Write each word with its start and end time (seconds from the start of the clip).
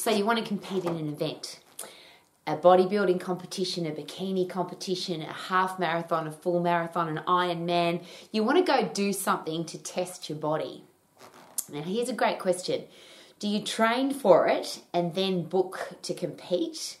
So 0.00 0.10
you 0.10 0.24
want 0.24 0.38
to 0.38 0.44
compete 0.46 0.86
in 0.86 0.96
an 0.96 1.10
event. 1.10 1.60
A 2.46 2.56
bodybuilding 2.56 3.20
competition, 3.20 3.84
a 3.84 3.90
bikini 3.90 4.48
competition, 4.48 5.20
a 5.20 5.30
half 5.30 5.78
marathon, 5.78 6.26
a 6.26 6.32
full 6.32 6.58
marathon, 6.58 7.18
an 7.18 7.22
Ironman. 7.28 8.02
You 8.32 8.42
want 8.42 8.56
to 8.56 8.64
go 8.64 8.88
do 8.88 9.12
something 9.12 9.66
to 9.66 9.76
test 9.76 10.30
your 10.30 10.38
body. 10.38 10.84
Now, 11.70 11.82
here's 11.82 12.08
a 12.08 12.14
great 12.14 12.38
question 12.38 12.84
Do 13.40 13.46
you 13.46 13.62
train 13.62 14.14
for 14.14 14.48
it 14.48 14.80
and 14.94 15.14
then 15.14 15.42
book 15.42 15.90
to 16.00 16.14
compete? 16.14 16.96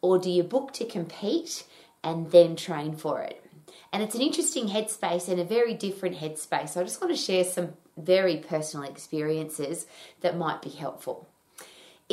Or 0.00 0.20
do 0.20 0.30
you 0.30 0.44
book 0.44 0.72
to 0.74 0.84
compete 0.84 1.64
and 2.04 2.30
then 2.30 2.54
train 2.54 2.94
for 2.94 3.20
it? 3.20 3.44
And 3.92 4.00
it's 4.00 4.14
an 4.14 4.22
interesting 4.22 4.68
headspace 4.68 5.28
and 5.28 5.40
a 5.40 5.44
very 5.44 5.74
different 5.74 6.18
headspace. 6.18 6.68
So 6.68 6.82
I 6.82 6.84
just 6.84 7.00
want 7.00 7.12
to 7.12 7.20
share 7.20 7.42
some 7.42 7.72
very 7.96 8.36
personal 8.36 8.88
experiences 8.88 9.88
that 10.20 10.36
might 10.36 10.62
be 10.62 10.70
helpful. 10.70 11.26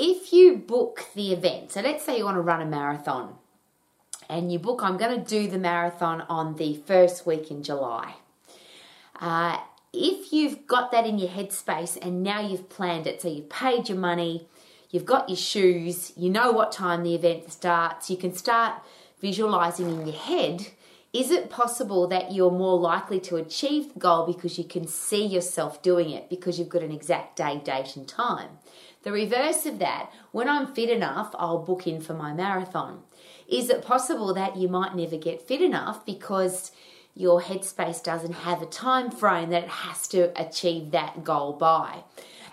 If 0.04 0.34
you 0.34 0.58
book 0.58 1.06
the 1.14 1.32
event, 1.32 1.74
so 1.74 1.82
let's 1.82 2.04
say 2.04 2.18
you 2.18 2.26
want 2.26 2.38
to 2.38 2.42
run 2.42 2.60
a 2.60 2.66
marathon 2.66 3.36
and 4.28 4.52
you 4.52 4.58
book, 4.58 4.82
I'm 4.82 4.98
going 4.98 5.24
to 5.24 5.24
do 5.24 5.48
the 5.48 5.60
marathon 5.60 6.22
on 6.22 6.56
the 6.56 6.82
first 6.88 7.28
week 7.28 7.52
in 7.52 7.62
July. 7.62 8.16
Uh, 9.20 9.60
if 9.94 10.34
you've 10.34 10.66
got 10.66 10.92
that 10.92 11.06
in 11.06 11.20
your 11.20 11.30
headspace 11.30 12.04
and 12.04 12.24
now 12.24 12.42
you've 12.42 12.68
planned 12.68 13.06
it, 13.06 13.22
so 13.22 13.28
you've 13.28 13.52
paid 13.52 13.90
your 13.90 13.98
money, 14.00 14.48
you've 14.90 15.06
got 15.06 15.30
your 15.30 15.38
shoes, 15.38 16.14
you 16.18 16.32
know 16.32 16.52
what 16.52 16.72
time 16.72 17.04
the 17.04 17.14
event 17.14 17.52
starts, 17.52 18.10
you 18.10 18.18
can 18.18 18.34
start 18.34 18.82
visualizing 19.20 19.88
in 19.88 20.08
your 20.08 20.18
head. 20.18 20.70
Is 21.14 21.30
it 21.30 21.52
possible 21.52 22.08
that 22.08 22.32
you're 22.32 22.50
more 22.50 22.80
likely 22.80 23.20
to 23.20 23.36
achieve 23.36 23.94
the 23.94 24.00
goal 24.00 24.26
because 24.26 24.58
you 24.58 24.64
can 24.64 24.88
see 24.88 25.26
yourself 25.26 25.84
doing 25.84 26.10
it 26.10 26.28
because 26.28 26.58
you've 26.58 26.70
got 26.70 26.82
an 26.82 26.92
exact 26.92 27.36
day, 27.36 27.62
date, 27.64 27.96
and 27.96 28.08
time? 28.08 28.50
The 29.04 29.12
reverse 29.12 29.66
of 29.66 29.80
that, 29.80 30.12
when 30.32 30.48
I'm 30.48 30.74
fit 30.74 30.90
enough, 30.90 31.34
I'll 31.38 31.60
book 31.60 31.88
in 31.88 32.02
for 32.02 32.14
my 32.14 32.34
marathon. 32.34 33.02
Is 33.48 33.70
it 33.70 33.84
possible 33.84 34.34
that 34.34 34.58
you 34.58 34.68
might 34.68 34.96
never 34.96 35.18
get 35.18 35.48
fit 35.48 35.62
enough 35.62 36.06
because 36.06 36.72
your 37.16 37.42
headspace 37.42 38.04
doesn't 38.04 38.34
have 38.34 38.62
a 38.62 38.66
time 38.66 39.12
frame 39.12 39.50
that 39.50 39.64
it 39.64 39.70
has 39.70 40.08
to 40.08 40.32
achieve 40.42 40.92
that 40.92 41.24
goal 41.24 41.54
by. 41.54 42.04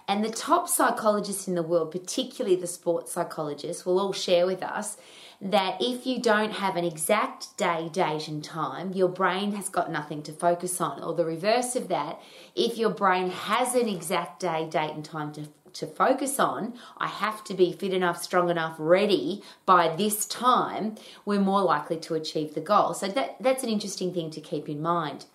And 0.09 0.25
the 0.25 0.31
top 0.31 0.69
psychologists 0.69 1.47
in 1.49 1.55
the 1.55 1.63
world, 1.63 1.91
particularly 1.91 2.57
the 2.57 2.67
sports 2.67 3.13
psychologists, 3.13 3.85
will 3.85 4.01
all 4.01 4.15
share 4.15 4.47
with 4.47 4.63
us 4.63 4.97
that 5.41 5.77
if 5.81 6.07
you 6.07 6.21
don't 6.21 6.53
have 6.53 6.77
an 6.77 6.85
exact 6.85 7.57
day, 7.57 7.89
date, 7.93 8.27
and 8.27 8.43
time, 8.43 8.93
your 8.93 9.09
brain 9.09 9.53
has 9.53 9.69
got 9.69 9.93
nothing 9.93 10.23
to 10.23 10.33
focus 10.33 10.81
on. 10.81 11.03
Or 11.03 11.15
the 11.15 11.27
reverse 11.27 11.77
of 11.77 11.89
that, 11.89 12.21
if 12.57 12.77
your 12.79 12.91
brain 12.91 13.31
has 13.31 13.75
an 13.75 13.87
exact 13.87 14.41
day, 14.41 14.67
date, 14.69 14.95
and 14.95 15.05
time 15.05 15.33
to 15.35 15.47
to 15.79 15.87
focus 15.87 16.39
on, 16.39 16.75
I 16.99 17.07
have 17.07 17.45
to 17.45 17.55
be 17.55 17.73
fit 17.73 17.95
enough, 17.95 18.23
strong 18.23 18.51
enough, 18.51 18.75
ready 18.79 19.43
by 19.65 19.95
this 19.95 20.27
time, 20.27 20.97
we're 21.25 21.41
more 21.41 21.63
likely 21.63 21.97
to 21.99 22.15
achieve 22.15 22.55
the 22.55 22.61
goal. 22.61 22.95
So 22.95 23.09
that, 23.09 23.37
that's 23.41 23.63
an 23.63 23.69
interesting 23.69 24.13
thing 24.13 24.31
to 24.33 24.41
keep 24.41 24.69
in 24.69 24.83
mind. 24.83 25.27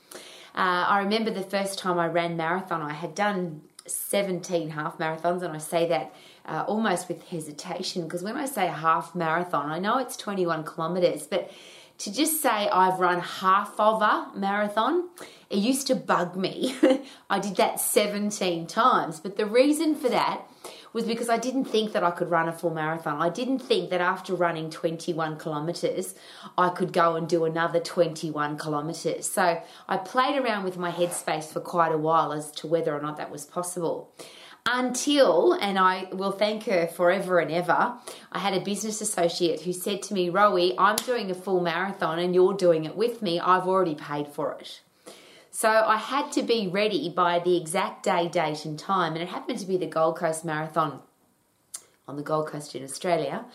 Uh, 0.55 0.85
I 0.88 1.00
remember 1.00 1.31
the 1.31 1.41
first 1.41 1.80
time 1.80 1.97
I 1.97 2.08
ran 2.08 2.38
marathon, 2.38 2.81
I 2.81 2.94
had 2.94 3.16
done 3.16 3.61
17 3.88 4.69
half 4.69 4.97
marathons, 4.97 5.41
and 5.41 5.53
I 5.53 5.58
say 5.58 5.88
that 5.88 6.13
uh, 6.45 6.63
almost 6.67 7.07
with 7.07 7.23
hesitation 7.28 8.03
because 8.03 8.23
when 8.23 8.38
I 8.38 8.45
say 8.45 8.67
half 8.67 9.16
marathon, 9.16 9.69
I 9.69 9.80
know 9.80 9.97
it's 9.97 10.17
21 10.17 10.63
kilometers, 10.63 11.25
but 11.25 11.52
to 12.04 12.12
just 12.14 12.42
say 12.42 12.68
I've 12.70 13.00
run 13.00 13.22
half 13.22 13.80
of 13.80 14.02
a 14.02 14.30
marathon, 14.36 15.09
it 15.50 15.59
used 15.59 15.88
to 15.88 15.96
bug 15.96 16.36
me. 16.36 16.76
I 17.30 17.40
did 17.40 17.56
that 17.56 17.80
17 17.80 18.68
times, 18.68 19.22
but 19.22 19.38
the 19.38 19.46
reason 19.46 19.96
for 19.96 20.09
that 20.09 20.42
was 20.92 21.06
because 21.06 21.30
I 21.30 21.38
didn't 21.38 21.66
think 21.66 21.94
that 21.94 22.04
I 22.04 22.12
could 22.12 22.30
run 22.30 22.50
a 22.50 22.52
full 22.52 22.72
marathon. 22.72 23.22
I 23.22 23.30
didn't 23.30 23.59
think 23.59 23.90
that 23.90 24.02
after 24.02 24.36
running 24.36 24.70
21 24.70 25.38
kilometers, 25.38 26.14
I 26.58 26.70
could 26.70 26.92
go 26.92 27.16
and 27.16 27.28
do 27.28 27.46
another 27.46 27.80
21 27.80 28.58
kilometers. 28.58 29.25
So 29.25 29.62
I 29.88 29.97
played 29.97 30.38
around 30.38 30.66
with 30.66 30.78
my 30.78 30.92
headspace 30.92 31.46
for 31.46 31.62
quite 31.62 31.94
a 31.94 31.97
while 31.97 32.34
as 32.34 32.52
to 32.52 32.68
whether 32.68 32.94
or 32.96 33.02
not 33.02 33.16
that 33.18 33.31
was 33.31 33.46
possible 33.46 34.13
until, 34.66 35.53
and 35.53 35.78
I 35.78 36.07
will 36.12 36.31
thank 36.31 36.63
her 36.66 36.88
forever 36.88 37.40
and 37.40 37.51
ever, 37.51 37.96
I 38.31 38.40
had 38.40 38.53
a 38.53 38.62
business 38.62 39.01
associate 39.01 39.62
who 39.62 39.74
said 39.74 40.01
to 40.03 40.13
me, 40.13 40.29
Rowie, 40.29 40.75
I'm 40.78 40.96
doing 40.96 41.29
a 41.29 41.35
full 41.35 41.59
marathon 41.59 42.19
and 42.19 42.34
you're 42.34 42.53
doing 42.53 42.85
it 42.85 42.96
with 42.96 43.22
me. 43.22 43.40
I've 43.40 43.68
already 43.68 43.96
paid 43.96 44.28
for 44.28 44.53
it. 44.53 44.81
So 45.51 45.69
I 45.69 45.97
had 45.97 46.31
to 46.31 46.41
be 46.41 46.68
ready 46.68 47.09
by 47.09 47.40
the 47.40 47.57
exact 47.57 48.03
day, 48.03 48.28
date, 48.28 48.66
and 48.66 48.79
time. 48.79 49.13
And 49.13 49.22
it 49.22 49.29
happened 49.29 49.59
to 49.59 49.68
be 49.68 49.78
the 49.78 49.85
Gold 49.85 50.18
Coast 50.18 50.44
Marathon 50.46 51.01
on 52.07 52.16
the 52.16 52.24
Gold 52.24 52.47
Coast 52.47 52.74
in 52.74 52.84
Australia. 52.84 53.45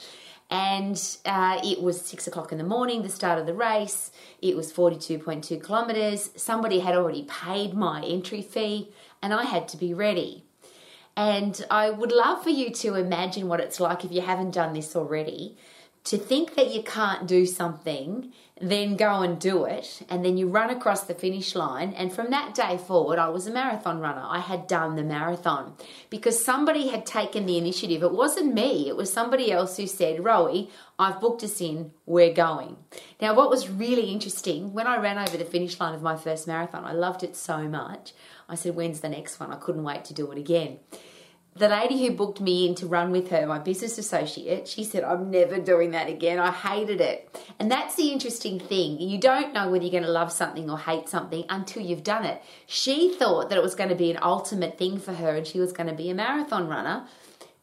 And 0.50 0.96
uh, 1.24 1.60
it 1.64 1.82
was 1.82 2.00
six 2.00 2.26
o'clock 2.26 2.52
in 2.52 2.58
the 2.58 2.64
morning, 2.64 3.02
the 3.02 3.08
start 3.08 3.38
of 3.38 3.46
the 3.46 3.54
race. 3.54 4.12
It 4.40 4.56
was 4.56 4.72
42.2 4.72 5.64
kilometres. 5.64 6.30
Somebody 6.36 6.78
had 6.80 6.94
already 6.94 7.24
paid 7.24 7.74
my 7.74 8.02
entry 8.02 8.42
fee, 8.42 8.90
and 9.22 9.34
I 9.34 9.44
had 9.44 9.68
to 9.68 9.76
be 9.76 9.92
ready. 9.92 10.44
And 11.18 11.66
I 11.68 11.90
would 11.90 12.12
love 12.12 12.44
for 12.44 12.50
you 12.50 12.70
to 12.70 12.94
imagine 12.94 13.48
what 13.48 13.58
it's 13.58 13.80
like 13.80 14.04
if 14.04 14.12
you 14.12 14.20
haven't 14.20 14.52
done 14.52 14.72
this 14.72 14.94
already 14.94 15.56
to 16.08 16.16
think 16.16 16.54
that 16.54 16.72
you 16.72 16.82
can't 16.82 17.26
do 17.26 17.44
something, 17.44 18.32
then 18.58 18.96
go 18.96 19.20
and 19.20 19.38
do 19.38 19.66
it, 19.66 20.00
and 20.08 20.24
then 20.24 20.38
you 20.38 20.48
run 20.48 20.70
across 20.70 21.02
the 21.02 21.14
finish 21.14 21.54
line. 21.54 21.92
And 21.92 22.10
from 22.10 22.30
that 22.30 22.54
day 22.54 22.78
forward, 22.78 23.18
I 23.18 23.28
was 23.28 23.46
a 23.46 23.52
marathon 23.52 24.00
runner. 24.00 24.24
I 24.24 24.38
had 24.38 24.66
done 24.66 24.96
the 24.96 25.02
marathon 25.02 25.74
because 26.08 26.42
somebody 26.42 26.88
had 26.88 27.04
taken 27.04 27.44
the 27.44 27.58
initiative. 27.58 28.02
It 28.02 28.12
wasn't 28.12 28.54
me, 28.54 28.88
it 28.88 28.96
was 28.96 29.12
somebody 29.12 29.52
else 29.52 29.76
who 29.76 29.86
said, 29.86 30.20
Rowie, 30.20 30.70
I've 30.98 31.20
booked 31.20 31.44
us 31.44 31.60
in, 31.60 31.92
we're 32.06 32.32
going. 32.32 32.78
Now, 33.20 33.34
what 33.34 33.50
was 33.50 33.68
really 33.68 34.10
interesting, 34.10 34.72
when 34.72 34.86
I 34.86 34.96
ran 34.96 35.18
over 35.18 35.36
the 35.36 35.44
finish 35.44 35.78
line 35.78 35.94
of 35.94 36.00
my 36.00 36.16
first 36.16 36.46
marathon, 36.46 36.86
I 36.86 36.92
loved 36.92 37.22
it 37.22 37.36
so 37.36 37.68
much. 37.68 38.14
I 38.48 38.54
said, 38.54 38.74
When's 38.74 39.00
the 39.00 39.10
next 39.10 39.38
one? 39.38 39.52
I 39.52 39.56
couldn't 39.56 39.84
wait 39.84 40.06
to 40.06 40.14
do 40.14 40.32
it 40.32 40.38
again 40.38 40.78
the 41.58 41.68
lady 41.68 42.06
who 42.06 42.12
booked 42.12 42.40
me 42.40 42.68
in 42.68 42.74
to 42.76 42.86
run 42.86 43.10
with 43.10 43.30
her, 43.30 43.46
my 43.46 43.58
business 43.58 43.98
associate, 43.98 44.68
she 44.68 44.84
said, 44.84 45.04
I'm 45.04 45.30
never 45.30 45.58
doing 45.58 45.90
that 45.92 46.08
again. 46.08 46.38
I 46.38 46.50
hated 46.50 47.00
it. 47.00 47.36
And 47.58 47.70
that's 47.70 47.94
the 47.96 48.10
interesting 48.10 48.60
thing. 48.60 49.00
You 49.00 49.18
don't 49.18 49.52
know 49.52 49.68
whether 49.68 49.84
you're 49.84 49.90
going 49.90 50.04
to 50.04 50.10
love 50.10 50.32
something 50.32 50.70
or 50.70 50.78
hate 50.78 51.08
something 51.08 51.44
until 51.48 51.82
you've 51.82 52.04
done 52.04 52.24
it. 52.24 52.42
She 52.66 53.14
thought 53.14 53.48
that 53.48 53.58
it 53.58 53.62
was 53.62 53.74
going 53.74 53.90
to 53.90 53.96
be 53.96 54.10
an 54.10 54.18
ultimate 54.22 54.78
thing 54.78 54.98
for 54.98 55.12
her 55.12 55.36
and 55.36 55.46
she 55.46 55.60
was 55.60 55.72
going 55.72 55.88
to 55.88 55.94
be 55.94 56.10
a 56.10 56.14
marathon 56.14 56.68
runner. 56.68 57.06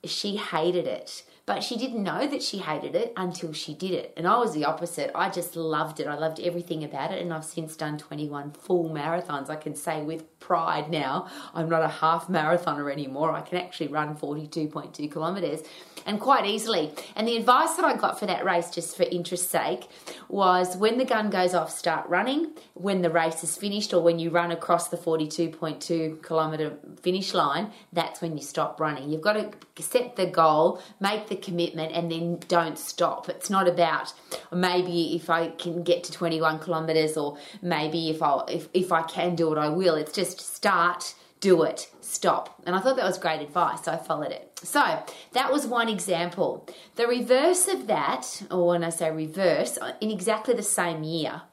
She 0.04 0.36
hated 0.36 0.88
it. 0.88 1.24
But 1.46 1.64
she 1.64 1.78
didn't 1.78 2.02
know 2.02 2.26
that 2.26 2.42
she 2.42 2.58
hated 2.58 2.96
it 2.96 3.14
until 3.16 3.54
she 3.54 3.76
did 3.76 3.92
it. 3.92 4.14
And 4.18 4.28
I 4.28 4.38
was 4.38 4.54
the 4.56 4.66
opposite. 4.66 5.12
I 5.14 5.30
just 5.30 5.56
loved 5.56 6.00
it. 6.00 6.08
I 6.08 6.16
loved 6.16 6.40
everything 6.40 6.84
about 6.84 7.12
it. 7.12 7.22
And 7.22 7.32
I've 7.32 7.46
since 7.46 7.76
done 7.76 8.00
21 8.00 8.54
full 8.54 8.90
marathons. 8.90 9.50
I 9.50 9.56
can 9.56 9.76
say 9.76 10.02
with 10.02 10.40
pride 10.40 10.90
now, 10.90 11.28
I'm 11.54 11.70
not 11.70 11.84
a 11.84 11.88
half 11.88 12.28
marathoner 12.28 12.92
anymore. 12.92 13.32
I 13.32 13.42
can 13.42 13.60
actually 13.60 13.88
run 13.90 14.16
42.2 14.16 15.12
kilometers 15.12 15.62
and 16.06 16.20
quite 16.20 16.46
easily. 16.46 16.92
And 17.16 17.28
the 17.28 17.38
advice 17.38 17.76
that 17.76 17.86
I 17.86 17.96
got 17.96 18.20
for 18.20 18.26
that 18.28 18.46
race, 18.46 18.70
just 18.70 18.96
for 18.96 19.04
interest's 19.04 19.50
sake, 19.50 19.88
was 20.30 20.78
when 20.78 20.98
the 20.98 21.06
gun 21.06 21.30
goes 21.30 21.54
off, 21.54 21.72
start 21.72 22.08
running. 22.08 22.54
When 22.74 23.02
the 23.02 23.10
race 23.10 23.44
is 23.44 23.58
finished, 23.58 23.94
or 23.94 24.02
when 24.02 24.20
you 24.20 24.30
run 24.30 24.52
across 24.52 24.90
the 24.90 24.98
42.2 24.98 26.22
kilometer 26.22 26.78
finish 27.02 27.34
line, 27.34 27.72
that's 27.92 28.22
when 28.22 28.38
you 28.38 28.44
stop 28.44 28.80
running. 28.80 29.10
You've 29.10 29.22
got 29.22 29.34
to 29.34 29.84
set 29.84 30.16
the 30.16 30.28
goal, 30.28 30.82
make 31.00 31.28
the 31.28 31.35
commitment, 31.42 31.92
and 31.94 32.12
then 32.12 32.40
don't 32.48 32.78
stop. 32.78 33.30
It's 33.30 33.50
not 33.50 33.68
about 33.68 34.14
oh, 34.52 34.56
maybe 34.56 35.16
if 35.16 35.30
I 35.30 35.50
can 35.50 35.84
get 35.84 36.04
to 36.06 36.12
21 36.12 36.60
kilometers, 36.60 37.18
or 37.18 37.38
maybe 37.62 38.10
if 38.10 38.22
I 38.22 38.44
if, 38.50 38.70
if 38.74 38.92
I 38.92 39.04
can 39.04 39.36
do 39.36 39.52
it, 39.54 39.58
I 39.58 39.70
will. 39.70 39.96
It's 39.96 40.14
just 40.14 40.40
start 40.40 41.16
do 41.46 41.62
it, 41.62 41.92
stop. 42.02 42.60
And 42.66 42.76
I 42.76 42.80
thought 42.80 42.96
that 42.96 43.06
was 43.06 43.20
great 43.20 43.40
advice, 43.40 43.84
so 43.84 43.92
I 43.92 43.98
followed 43.98 44.32
it. 44.32 44.60
So 44.64 45.04
that 45.34 45.52
was 45.52 45.68
one 45.68 45.90
example. 45.90 46.68
The 46.96 47.06
reverse 47.06 47.68
of 47.68 47.86
that, 47.86 48.42
or 48.50 48.68
when 48.70 48.84
I 48.84 48.90
say 48.90 49.12
reverse, 49.12 49.78
uh, 49.78 49.94
in 50.02 50.10
exactly 50.10 50.56
the 50.56 50.64
same 50.64 51.04
year, 51.04 51.44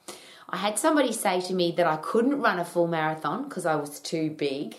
I 0.49 0.57
had 0.57 0.79
somebody 0.79 1.13
say 1.13 1.43
to 1.43 1.53
me 1.53 1.73
that 1.73 1.87
I 1.87 1.97
couldn't 1.97 2.41
run 2.41 2.59
a 2.59 2.65
full 2.65 2.87
marathon 2.87 3.45
because 3.45 3.67
I 3.67 3.75
was 3.75 4.01
too 4.01 4.31
big. 4.31 4.77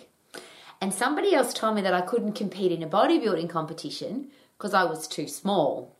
And 0.81 0.91
somebody 0.91 1.35
else 1.35 1.53
told 1.53 1.75
me 1.75 1.81
that 1.83 1.93
I 1.93 2.01
couldn't 2.01 2.33
compete 2.33 2.71
in 2.71 2.81
a 2.81 2.87
bodybuilding 2.87 3.49
competition 3.49 4.31
because 4.57 4.73
I 4.73 4.83
was 4.83 5.07
too 5.07 5.27
small. 5.27 5.95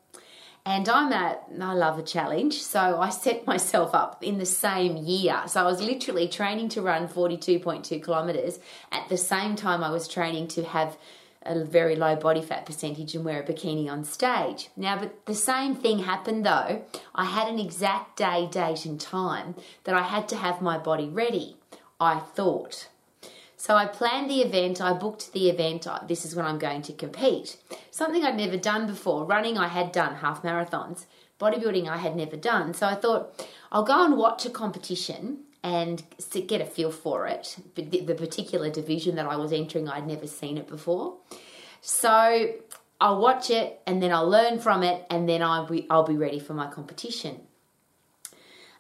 And 0.65 0.87
I'm 0.87 1.11
at, 1.11 1.43
I 1.59 1.73
love 1.73 1.99
a 1.99 2.03
challenge. 2.03 2.61
So 2.61 2.99
I 2.99 3.09
set 3.09 3.45
myself 3.53 3.93
up 3.93 4.23
in 4.23 4.37
the 4.37 4.45
same 4.45 4.97
year. 4.97 5.43
So 5.47 5.61
I 5.61 5.63
was 5.63 5.81
literally 5.81 6.27
training 6.27 6.69
to 6.69 6.81
run 6.81 7.07
42.2 7.07 8.01
kilometers 8.01 8.59
at 8.91 9.09
the 9.09 9.17
same 9.17 9.55
time 9.55 9.83
I 9.83 9.91
was 9.91 10.07
training 10.07 10.47
to 10.49 10.63
have 10.63 10.97
a 11.45 11.63
very 11.63 11.95
low 11.95 12.15
body 12.15 12.41
fat 12.41 12.65
percentage 12.65 13.15
and 13.15 13.25
wear 13.25 13.41
a 13.41 13.45
bikini 13.45 13.89
on 13.89 14.03
stage. 14.03 14.69
Now, 14.77 14.97
but 14.97 15.25
the 15.25 15.35
same 15.35 15.75
thing 15.75 15.99
happened 15.99 16.45
though. 16.45 16.83
I 17.13 17.25
had 17.25 17.47
an 17.47 17.59
exact 17.59 18.17
day, 18.17 18.47
date, 18.49 18.85
and 18.85 18.99
time 18.99 19.55
that 19.83 19.95
I 19.95 20.03
had 20.03 20.29
to 20.29 20.37
have 20.37 20.61
my 20.61 20.77
body 20.77 21.09
ready. 21.09 21.57
I 21.99 22.19
thought. 22.19 22.87
So 23.65 23.77
I 23.77 23.85
planned 23.85 24.29
the 24.29 24.41
event, 24.41 24.81
I 24.81 24.91
booked 24.91 25.31
the 25.31 25.49
event, 25.49 25.87
this 26.09 26.25
is 26.25 26.35
when 26.35 26.45
I'm 26.45 26.59
going 26.59 26.81
to 26.81 26.91
compete. 26.91 27.55
Something 27.91 28.25
I'd 28.25 28.35
never 28.35 28.57
done 28.57 28.87
before. 28.87 29.23
Running, 29.23 29.57
I 29.57 29.69
had 29.69 29.93
done 29.93 30.15
half 30.15 30.43
marathons. 30.43 31.05
Bodybuilding, 31.39 31.87
I 31.87 31.95
had 31.95 32.17
never 32.17 32.35
done. 32.35 32.73
So 32.73 32.85
I 32.87 32.95
thought, 32.95 33.47
I'll 33.71 33.85
go 33.85 34.03
and 34.03 34.17
watch 34.17 34.45
a 34.45 34.49
competition 34.49 35.43
and 35.63 36.03
get 36.45 36.59
a 36.59 36.65
feel 36.65 36.91
for 36.91 37.25
it. 37.25 37.55
The 37.75 38.15
particular 38.15 38.69
division 38.69 39.15
that 39.15 39.27
I 39.27 39.37
was 39.37 39.53
entering, 39.53 39.87
I'd 39.87 40.07
never 40.07 40.27
seen 40.27 40.57
it 40.57 40.67
before. 40.67 41.19
So 41.79 42.55
I'll 42.99 43.21
watch 43.21 43.49
it 43.49 43.79
and 43.87 44.03
then 44.03 44.11
I'll 44.11 44.27
learn 44.29 44.59
from 44.59 44.83
it 44.83 45.05
and 45.09 45.29
then 45.29 45.41
I'll 45.41 45.67
be, 45.67 45.87
I'll 45.89 46.03
be 46.03 46.17
ready 46.17 46.39
for 46.39 46.53
my 46.53 46.67
competition. 46.67 47.39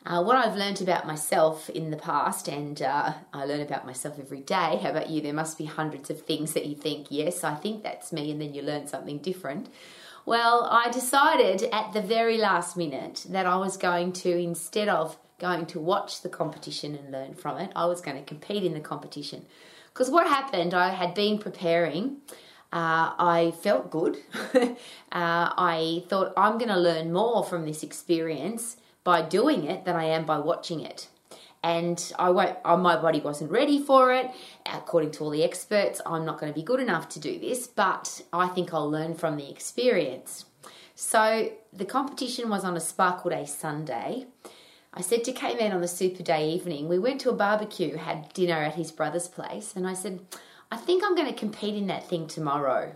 Uh, 0.05 0.21
what 0.21 0.35
I've 0.35 0.57
learned 0.57 0.81
about 0.81 1.07
myself 1.07 1.69
in 1.69 1.89
the 1.89 1.97
past, 1.97 2.49
and 2.49 2.81
uh, 2.81 3.13
I 3.31 3.45
learn 3.45 3.61
about 3.61 3.85
myself 3.85 4.19
every 4.19 4.41
day. 4.41 4.79
How 4.81 4.89
about 4.89 5.09
you? 5.09 5.21
There 5.21 5.33
must 5.33 5.57
be 5.57 5.63
hundreds 5.63 6.09
of 6.09 6.21
things 6.21 6.53
that 6.53 6.65
you 6.65 6.75
think, 6.75 7.07
yes, 7.09 7.43
I 7.43 7.55
think 7.55 7.83
that's 7.83 8.11
me, 8.11 8.29
and 8.29 8.41
then 8.41 8.53
you 8.53 8.61
learn 8.61 8.87
something 8.87 9.19
different. 9.19 9.69
Well, 10.25 10.67
I 10.69 10.89
decided 10.91 11.69
at 11.71 11.93
the 11.93 12.01
very 12.01 12.37
last 12.37 12.75
minute 12.75 13.25
that 13.29 13.45
I 13.45 13.55
was 13.55 13.77
going 13.77 14.11
to, 14.13 14.37
instead 14.37 14.89
of 14.89 15.17
going 15.39 15.67
to 15.67 15.79
watch 15.79 16.21
the 16.21 16.29
competition 16.29 16.95
and 16.95 17.09
learn 17.11 17.33
from 17.33 17.57
it, 17.59 17.71
I 17.73 17.85
was 17.85 18.01
going 18.01 18.17
to 18.17 18.23
compete 18.23 18.63
in 18.63 18.73
the 18.73 18.81
competition. 18.81 19.45
Because 19.93 20.09
what 20.09 20.27
happened, 20.27 20.73
I 20.73 20.89
had 20.89 21.13
been 21.13 21.37
preparing. 21.37 22.17
Uh, 22.73 23.13
I 23.17 23.53
felt 23.61 23.89
good. 23.89 24.17
uh, 24.53 24.65
I 25.11 26.03
thought 26.09 26.33
I'm 26.35 26.57
going 26.57 26.69
to 26.69 26.79
learn 26.79 27.13
more 27.13 27.43
from 27.43 27.65
this 27.65 27.83
experience 27.83 28.77
by 29.03 29.21
doing 29.21 29.65
it 29.65 29.85
than 29.85 29.95
I 29.95 30.05
am 30.05 30.25
by 30.25 30.39
watching 30.39 30.79
it. 30.81 31.07
And 31.61 32.11
I 32.19 32.29
won't, 32.29 32.57
my 32.65 32.97
body 32.97 33.21
wasn't 33.21 33.51
ready 33.51 33.81
for 33.81 34.13
it. 34.13 34.29
According 34.65 35.11
to 35.11 35.23
all 35.23 35.29
the 35.29 35.43
experts, 35.43 36.01
I'm 36.05 36.25
not 36.25 36.39
going 36.39 36.51
to 36.51 36.59
be 36.59 36.63
good 36.63 36.81
enough 36.81 37.07
to 37.09 37.19
do 37.19 37.39
this, 37.39 37.67
but 37.67 38.21
I 38.33 38.47
think 38.47 38.73
I'll 38.73 38.89
learn 38.89 39.15
from 39.15 39.37
the 39.37 39.49
experience. 39.49 40.45
So 40.95 41.51
the 41.71 41.85
competition 41.85 42.49
was 42.49 42.65
on 42.65 42.75
a 42.75 42.81
Sparkle 42.81 43.31
Day 43.31 43.45
Sunday. 43.45 44.27
I 44.93 45.01
said 45.01 45.23
to 45.23 45.31
K-Man 45.31 45.71
on 45.71 45.81
the 45.81 45.87
Super 45.87 46.21
Day 46.21 46.49
evening, 46.49 46.87
we 46.87 46.99
went 46.99 47.21
to 47.21 47.29
a 47.29 47.33
barbecue, 47.33 47.95
had 47.97 48.31
dinner 48.33 48.57
at 48.57 48.75
his 48.75 48.91
brother's 48.91 49.27
place, 49.27 49.73
and 49.75 49.87
I 49.87 49.93
said, 49.93 50.19
I 50.71 50.77
think 50.77 51.03
I'm 51.03 51.15
going 51.15 51.27
to 51.27 51.39
compete 51.39 51.75
in 51.75 51.87
that 51.87 52.07
thing 52.07 52.27
tomorrow. 52.27 52.95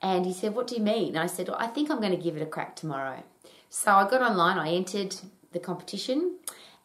And 0.00 0.26
he 0.26 0.32
said, 0.32 0.54
What 0.54 0.66
do 0.66 0.74
you 0.74 0.82
mean? 0.82 1.08
And 1.08 1.18
I 1.18 1.26
said, 1.26 1.48
well, 1.48 1.56
I 1.58 1.68
think 1.68 1.90
I'm 1.90 2.00
going 2.00 2.16
to 2.16 2.22
give 2.22 2.36
it 2.36 2.42
a 2.42 2.46
crack 2.46 2.76
tomorrow. 2.76 3.22
So 3.74 3.90
I 3.90 4.06
got 4.06 4.20
online, 4.20 4.58
I 4.58 4.74
entered 4.74 5.16
the 5.52 5.58
competition, 5.58 6.36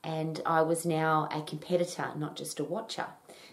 and 0.06 0.42
I 0.45 0.62
was 0.62 0.86
now 0.86 1.28
a 1.34 1.42
competitor, 1.42 2.12
not 2.16 2.38
just 2.38 2.62
a 2.62 2.63
watcher. 2.63 3.07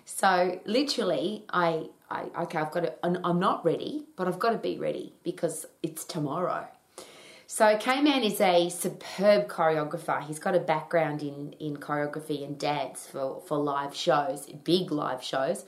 So 0.05 0.61
literally, 0.67 1.45
I, 1.51 1.89
I 2.09 2.27
okay, 2.43 2.59
I've 2.59 2.71
got 2.71 2.85
to, 2.85 2.95
I'm 3.03 3.41
not 3.41 3.65
ready, 3.65 4.05
but 4.15 4.29
I've 4.29 4.39
got 4.39 4.51
to 4.51 4.59
be 4.59 4.79
ready 4.79 5.15
because 5.25 5.67
it's 5.83 6.05
tomorrow. 6.05 6.69
So 7.49 7.77
K-Man 7.77 8.23
is 8.23 8.41
a 8.41 8.69
superb 8.69 9.49
choreographer. 9.49 10.23
He's 10.23 10.39
got 10.39 10.55
a 10.55 10.61
background 10.61 11.21
in, 11.21 11.55
in 11.59 11.79
choreography 11.79 12.45
and 12.45 12.57
dance 12.57 13.09
for, 13.11 13.43
for 13.45 13.59
live 13.59 13.97
shows, 13.97 14.47
big 14.63 14.93
live 14.93 15.25
shows. 15.25 15.65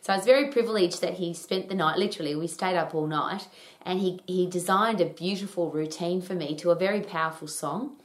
So 0.00 0.12
I 0.12 0.16
was 0.16 0.24
very 0.24 0.50
privileged 0.50 1.00
that 1.02 1.14
he 1.14 1.34
spent 1.34 1.68
the 1.68 1.74
night, 1.74 1.98
literally, 1.98 2.34
we 2.34 2.46
stayed 2.46 2.76
up 2.76 2.94
all 2.94 3.06
night, 3.06 3.48
and 3.82 4.00
he, 4.00 4.20
he 4.26 4.46
designed 4.46 5.00
a 5.00 5.06
beautiful 5.06 5.70
routine 5.70 6.22
for 6.22 6.34
me 6.34 6.54
to 6.56 6.70
a 6.70 6.74
very 6.74 7.02
powerful 7.02 7.48
song. 7.48 7.96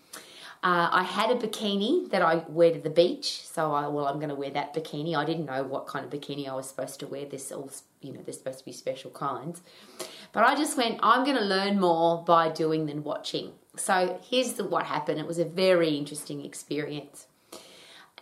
Uh, 0.62 0.90
I 0.92 1.04
had 1.04 1.30
a 1.30 1.36
bikini 1.36 2.10
that 2.10 2.24
I 2.24 2.44
wear 2.48 2.74
to 2.74 2.80
the 2.80 2.90
beach, 2.90 3.46
so 3.46 3.72
I 3.72 3.88
well, 3.88 4.08
I'm 4.08 4.18
going 4.18 4.30
to 4.30 4.36
wear 4.36 4.50
that 4.50 4.74
bikini. 4.74 5.16
I 5.16 5.24
didn't 5.24 5.46
know 5.46 5.64
what 5.64 5.86
kind 5.86 6.04
of 6.04 6.12
bikini 6.12 6.50
I 6.50 6.56
was 6.56 6.68
supposed 6.68 7.00
to 7.02 7.08
wear. 7.08 7.26
This 7.26 7.52
all, 7.52 7.70
you 8.02 8.12
know, 8.12 8.22
there's 8.26 8.40
supposed 8.40 8.60
to 8.60 8.66
be 8.66 8.72
special 8.72 9.12
kinds, 9.12 9.62
but 10.34 10.44
I 10.44 10.56
just 10.56 10.76
went. 10.76 11.00
I'm 11.04 11.24
going 11.24 11.38
to 11.38 11.44
learn 11.44 11.80
more 11.80 12.24
by 12.24 12.50
doing 12.50 12.88
than 12.88 13.04
watching. 13.04 13.52
So 13.78 14.20
here's 14.28 14.54
the, 14.54 14.64
what 14.64 14.88
happened. 14.88 15.20
It 15.20 15.28
was 15.28 15.38
a 15.38 15.46
very 15.46 15.90
interesting 15.90 16.44
experience. 16.44 17.28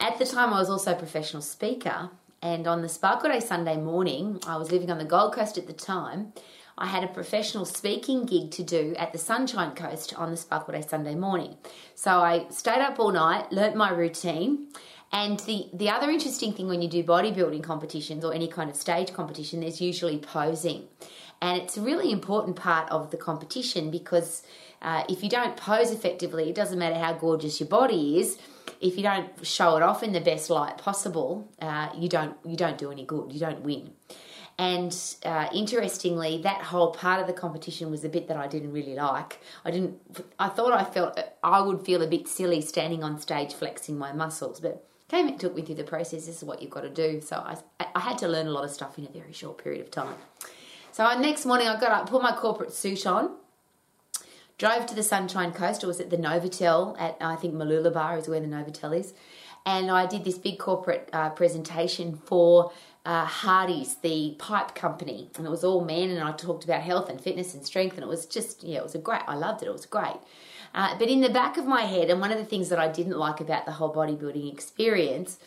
At 0.01 0.19
the 0.19 0.25
time, 0.25 0.53
I 0.53 0.59
was 0.59 0.69
also 0.69 0.91
a 0.91 0.95
professional 0.95 1.41
speaker, 1.41 2.09
and 2.43 2.67
on 2.67 2.81
the 2.81 2.89
Sparkle 2.89 3.29
Day 3.29 3.39
Sunday 3.39 3.77
morning, 3.77 4.37
I 4.45 4.57
was 4.57 4.69
living 4.69 4.91
on 4.91 4.97
the 4.97 5.05
Gold 5.05 5.33
Coast 5.33 5.57
at 5.57 5.65
the 5.65 5.71
time. 5.71 6.33
I 6.77 6.87
had 6.87 7.01
a 7.01 7.07
professional 7.07 7.63
speaking 7.63 8.25
gig 8.25 8.51
to 8.51 8.63
do 8.63 8.93
at 8.97 9.13
the 9.13 9.17
Sunshine 9.17 9.73
Coast 9.75 10.13
on 10.17 10.29
the 10.29 10.35
Sparkle 10.35 10.73
Day 10.73 10.81
Sunday 10.81 11.15
morning. 11.15 11.55
So 11.95 12.11
I 12.19 12.47
stayed 12.49 12.81
up 12.81 12.99
all 12.99 13.13
night, 13.13 13.49
learnt 13.53 13.77
my 13.77 13.91
routine. 13.91 14.67
And 15.13 15.39
the, 15.41 15.69
the 15.71 15.89
other 15.89 16.09
interesting 16.09 16.51
thing 16.51 16.67
when 16.67 16.81
you 16.81 16.89
do 16.89 17.01
bodybuilding 17.01 17.63
competitions 17.63 18.25
or 18.25 18.33
any 18.33 18.49
kind 18.49 18.69
of 18.69 18.75
stage 18.75 19.13
competition, 19.13 19.61
there's 19.61 19.79
usually 19.79 20.17
posing. 20.17 20.89
And 21.41 21.61
it's 21.61 21.77
a 21.77 21.81
really 21.81 22.11
important 22.11 22.57
part 22.57 22.91
of 22.91 23.11
the 23.11 23.17
competition 23.17 23.89
because 23.89 24.43
uh, 24.81 25.05
if 25.07 25.23
you 25.23 25.29
don't 25.29 25.55
pose 25.55 25.91
effectively, 25.91 26.49
it 26.49 26.55
doesn't 26.55 26.77
matter 26.77 26.99
how 26.99 27.13
gorgeous 27.13 27.61
your 27.61 27.69
body 27.69 28.19
is, 28.19 28.37
if 28.81 28.97
you 28.97 29.03
don't 29.03 29.45
show 29.45 29.77
it 29.77 29.83
off 29.83 30.03
in 30.03 30.13
the 30.13 30.21
best 30.21 30.49
light 30.49 30.77
possible, 30.77 31.49
uh, 31.61 31.89
you 31.97 32.09
don't 32.09 32.35
you 32.45 32.55
don't 32.55 32.77
do 32.77 32.91
any 32.91 33.05
good. 33.05 33.31
You 33.31 33.39
don't 33.39 33.61
win. 33.61 33.93
And 34.57 34.95
uh, 35.25 35.47
interestingly, 35.53 36.41
that 36.43 36.61
whole 36.61 36.91
part 36.91 37.19
of 37.19 37.27
the 37.27 37.33
competition 37.33 37.89
was 37.89 38.03
a 38.03 38.09
bit 38.09 38.27
that 38.27 38.37
I 38.37 38.47
didn't 38.47 38.71
really 38.71 38.93
like. 38.95 39.39
I 39.65 39.71
didn't. 39.71 39.99
I 40.37 40.49
thought 40.49 40.73
I 40.73 40.83
felt 40.83 41.19
I 41.41 41.61
would 41.61 41.83
feel 41.85 42.01
a 42.01 42.07
bit 42.07 42.27
silly 42.27 42.61
standing 42.61 43.03
on 43.03 43.19
stage 43.19 43.53
flexing 43.53 43.97
my 43.97 44.13
muscles, 44.13 44.59
but 44.59 44.87
came 45.07 45.27
and 45.27 45.39
took 45.39 45.55
me 45.55 45.61
through 45.63 45.75
the 45.75 45.83
process. 45.83 46.25
This 46.25 46.37
is 46.37 46.43
what 46.43 46.61
you've 46.61 46.71
got 46.71 46.81
to 46.81 46.89
do. 46.89 47.21
So 47.21 47.37
I, 47.37 47.57
I 47.95 47.99
had 47.99 48.17
to 48.19 48.27
learn 48.27 48.47
a 48.47 48.51
lot 48.51 48.63
of 48.63 48.71
stuff 48.71 48.97
in 48.97 49.05
a 49.05 49.09
very 49.09 49.33
short 49.33 49.63
period 49.63 49.81
of 49.81 49.91
time. 49.91 50.15
So 50.91 51.19
next 51.19 51.45
morning, 51.45 51.67
I 51.67 51.79
got 51.79 51.91
up, 51.91 52.09
put 52.09 52.21
my 52.21 52.35
corporate 52.35 52.73
suit 52.73 53.07
on, 53.07 53.35
Drove 54.57 54.85
to 54.85 54.95
the 54.95 55.03
Sunshine 55.03 55.51
Coast. 55.51 55.83
or 55.83 55.87
was 55.87 55.99
it 55.99 56.09
the 56.09 56.17
Novotel 56.17 56.95
at 56.99 57.17
I 57.19 57.35
think 57.35 57.53
Mooloolaba 57.53 58.19
is 58.19 58.27
where 58.27 58.39
the 58.39 58.47
Novotel 58.47 58.97
is, 58.97 59.13
and 59.65 59.89
I 59.89 60.05
did 60.05 60.23
this 60.23 60.37
big 60.37 60.59
corporate 60.59 61.09
uh, 61.11 61.29
presentation 61.31 62.17
for 62.25 62.71
uh, 63.05 63.25
Hardie's, 63.25 63.95
the 63.95 64.35
pipe 64.39 64.75
company, 64.75 65.29
and 65.37 65.45
it 65.45 65.49
was 65.49 65.63
all 65.63 65.83
men, 65.83 66.09
and 66.09 66.21
I 66.21 66.31
talked 66.31 66.63
about 66.63 66.81
health 66.81 67.09
and 67.09 67.19
fitness 67.19 67.53
and 67.53 67.65
strength, 67.65 67.95
and 67.95 68.03
it 68.03 68.07
was 68.07 68.25
just 68.25 68.63
yeah, 68.63 68.77
it 68.77 68.83
was 68.83 68.95
a 68.95 68.99
great. 68.99 69.21
I 69.27 69.35
loved 69.35 69.63
it. 69.63 69.67
It 69.67 69.73
was 69.73 69.85
great. 69.85 70.17
Uh, 70.75 70.97
but 70.97 71.07
in 71.07 71.21
the 71.21 71.29
back 71.29 71.57
of 71.57 71.65
my 71.65 71.81
head, 71.81 72.09
and 72.09 72.19
one 72.19 72.31
of 72.31 72.37
the 72.37 72.45
things 72.45 72.69
that 72.69 72.79
I 72.79 72.87
didn't 72.87 73.17
like 73.17 73.39
about 73.39 73.65
the 73.65 73.73
whole 73.73 73.93
bodybuilding 73.93 74.51
experience 74.51 75.37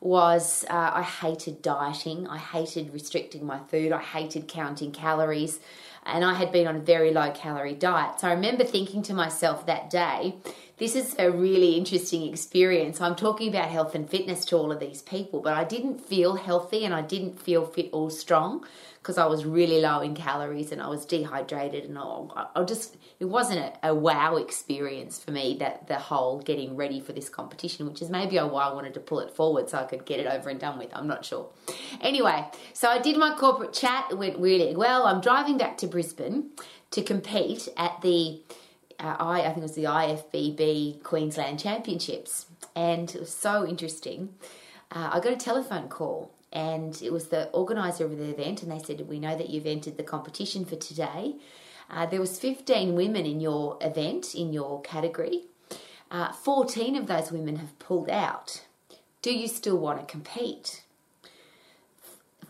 was 0.00 0.64
uh, 0.70 0.92
I 0.94 1.02
hated 1.02 1.62
dieting. 1.62 2.28
I 2.28 2.38
hated 2.38 2.92
restricting 2.92 3.44
my 3.46 3.58
food. 3.58 3.92
I 3.92 4.00
hated 4.00 4.46
counting 4.46 4.92
calories 4.92 5.58
and 6.06 6.24
I 6.24 6.34
had 6.34 6.52
been 6.52 6.66
on 6.66 6.76
a 6.76 6.80
very 6.80 7.12
low 7.12 7.30
calorie 7.32 7.74
diet. 7.74 8.20
So 8.20 8.28
I 8.28 8.32
remember 8.32 8.64
thinking 8.64 9.02
to 9.02 9.14
myself 9.14 9.66
that 9.66 9.90
day, 9.90 10.36
this 10.78 10.94
is 10.94 11.16
a 11.18 11.30
really 11.30 11.74
interesting 11.76 12.30
experience. 12.30 13.00
I'm 13.00 13.16
talking 13.16 13.48
about 13.48 13.70
health 13.70 13.94
and 13.94 14.08
fitness 14.08 14.44
to 14.46 14.56
all 14.56 14.70
of 14.70 14.78
these 14.78 15.00
people, 15.00 15.40
but 15.40 15.54
I 15.54 15.64
didn't 15.64 16.06
feel 16.06 16.36
healthy 16.36 16.84
and 16.84 16.92
I 16.92 17.00
didn't 17.00 17.40
feel 17.40 17.64
fit 17.64 17.88
or 17.92 18.10
strong 18.10 18.66
because 18.98 19.16
I 19.16 19.26
was 19.26 19.46
really 19.46 19.80
low 19.80 20.00
in 20.00 20.14
calories 20.14 20.72
and 20.72 20.82
I 20.82 20.88
was 20.88 21.06
dehydrated 21.06 21.84
and 21.84 21.96
I, 21.96 22.46
I 22.54 22.64
just 22.64 22.96
it 23.18 23.24
wasn't 23.24 23.60
a, 23.60 23.88
a, 23.88 23.94
wow 23.94 24.36
experience 24.36 25.18
for 25.18 25.30
me 25.30 25.56
that 25.60 25.86
the 25.86 25.94
whole 25.94 26.40
getting 26.40 26.76
ready 26.76 27.00
for 27.00 27.14
this 27.14 27.30
competition, 27.30 27.86
which 27.86 28.02
is 28.02 28.10
maybe 28.10 28.36
why 28.36 28.64
I 28.64 28.74
wanted 28.74 28.92
to 28.94 29.00
pull 29.00 29.20
it 29.20 29.34
forward 29.34 29.70
so 29.70 29.78
I 29.78 29.84
could 29.84 30.04
get 30.04 30.20
it 30.20 30.26
over 30.26 30.50
and 30.50 30.60
done 30.60 30.78
with. 30.78 30.90
I'm 30.92 31.06
not 31.06 31.24
sure. 31.24 31.48
Anyway, 32.02 32.44
so 32.74 32.90
I 32.90 32.98
did 32.98 33.16
my 33.16 33.34
corporate 33.34 33.72
chat. 33.72 34.08
It 34.10 34.18
went 34.18 34.38
really 34.38 34.76
well. 34.76 35.06
I'm 35.06 35.22
driving 35.22 35.56
back 35.56 35.78
to 35.78 35.86
Brisbane 35.86 36.50
to 36.90 37.02
compete 37.02 37.68
at 37.78 38.02
the 38.02 38.42
uh, 38.98 39.16
I, 39.18 39.40
I 39.40 39.46
think 39.46 39.58
it 39.58 39.62
was 39.62 39.74
the 39.74 39.84
IFBB 39.84 41.02
Queensland 41.02 41.60
Championships, 41.60 42.46
and 42.74 43.14
it 43.14 43.20
was 43.20 43.34
so 43.34 43.66
interesting. 43.66 44.34
Uh, 44.90 45.10
I 45.12 45.20
got 45.20 45.32
a 45.32 45.36
telephone 45.36 45.88
call 45.88 46.30
and 46.52 47.00
it 47.02 47.12
was 47.12 47.28
the 47.28 47.48
organizer 47.50 48.04
of 48.04 48.16
the 48.16 48.30
event 48.30 48.62
and 48.62 48.70
they 48.70 48.78
said 48.78 49.08
we 49.08 49.18
know 49.18 49.36
that 49.36 49.50
you've 49.50 49.66
entered 49.66 49.96
the 49.96 50.02
competition 50.02 50.64
for 50.64 50.76
today. 50.76 51.34
Uh, 51.90 52.06
there 52.06 52.20
was 52.20 52.38
15 52.38 52.94
women 52.94 53.26
in 53.26 53.40
your 53.40 53.76
event 53.80 54.34
in 54.34 54.52
your 54.52 54.80
category. 54.82 55.44
Uh, 56.10 56.32
14 56.32 56.96
of 56.96 57.06
those 57.06 57.32
women 57.32 57.56
have 57.56 57.78
pulled 57.78 58.08
out. 58.08 58.64
Do 59.22 59.34
you 59.34 59.48
still 59.48 59.76
want 59.76 60.00
to 60.00 60.06
compete 60.06 60.82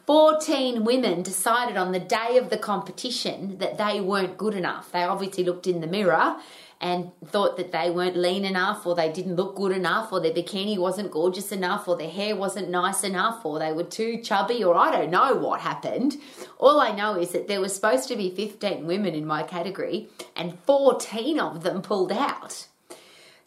14 0.07 0.85
women 0.85 1.23
decided 1.23 1.77
on 1.77 1.93
the 1.93 1.99
day 1.99 2.39
of 2.39 2.49
the 2.49 2.59
competition 2.59 3.59
that 3.59 3.77
they 3.77 4.01
weren't 4.01 4.39
good 4.39 4.55
enough 4.55 4.93
they 4.93 5.03
obviously 5.03 5.45
looked 5.45 5.67
in 5.67 5.81
the 5.81 5.87
mirror 5.87 6.37
and 6.81 7.11
thought 7.25 7.57
that 7.57 7.73
they 7.73 7.91
weren't 7.91 8.17
lean 8.17 8.45
enough 8.45 8.87
or 8.87 8.95
they 8.95 9.11
didn't 9.11 9.37
look 9.37 9.57
good 9.57 9.73
enough 9.73 10.13
or 10.13 10.21
their 10.21 10.33
bikini 10.33 10.77
wasn't 10.77 11.11
gorgeous 11.11 11.51
enough 11.51 11.89
or 11.89 11.97
their 11.97 12.11
hair 12.11 12.37
wasn't 12.37 12.69
nice 12.69 13.03
enough 13.03 13.45
or 13.45 13.59
they 13.59 13.73
were 13.73 13.85
too 13.85 14.19
chubby 14.19 14.63
or 14.63 14.77
I 14.77 14.91
don't 14.91 15.11
know 15.11 15.35
what 15.37 15.61
happened. 15.61 16.17
All 16.59 16.79
I 16.79 16.93
know 16.93 17.19
is 17.19 17.31
that 17.31 17.49
there 17.49 17.61
was 17.61 17.75
supposed 17.75 18.09
to 18.09 18.17
be 18.17 18.35
15 18.35 18.87
women 18.87 19.15
in 19.15 19.25
my 19.25 19.43
category 19.43 20.09
and 20.35 20.59
14 20.67 21.41
of 21.41 21.63
them 21.63 21.81
pulled 21.81 22.13
out. 22.13 22.67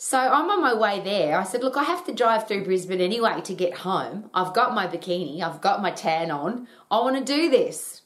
So 0.02 0.18
I'm 0.18 0.50
on 0.50 0.62
my 0.62 0.74
way 0.74 1.02
there. 1.02 1.38
I 1.38 1.44
said, 1.44 1.62
Look, 1.62 1.76
I 1.76 1.84
have 1.84 2.06
to 2.06 2.14
drive 2.14 2.48
through 2.48 2.64
Brisbane 2.64 3.02
anyway 3.02 3.42
to 3.42 3.54
get 3.54 3.80
home. 3.80 4.30
I've 4.34 4.54
got 4.54 4.74
my 4.74 4.88
bikini, 4.88 5.42
I've 5.42 5.60
got 5.60 5.82
my 5.82 5.92
tan 5.92 6.32
on. 6.32 6.70
I 6.90 7.02
want 7.02 7.18
to 7.18 7.34
do 7.34 7.50
this. 7.50 8.04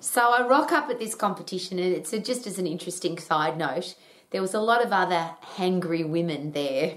So 0.00 0.30
I 0.30 0.46
rock 0.46 0.72
up 0.72 0.88
at 0.88 0.98
this 0.98 1.14
competition, 1.14 1.78
and 1.78 1.94
it's 1.94 2.12
just 2.12 2.46
as 2.46 2.58
an 2.58 2.66
interesting 2.66 3.18
side 3.18 3.58
note, 3.58 3.94
there 4.30 4.40
was 4.40 4.54
a 4.54 4.60
lot 4.60 4.82
of 4.82 4.90
other 4.90 5.32
hangry 5.56 6.08
women 6.08 6.52
there. 6.52 6.94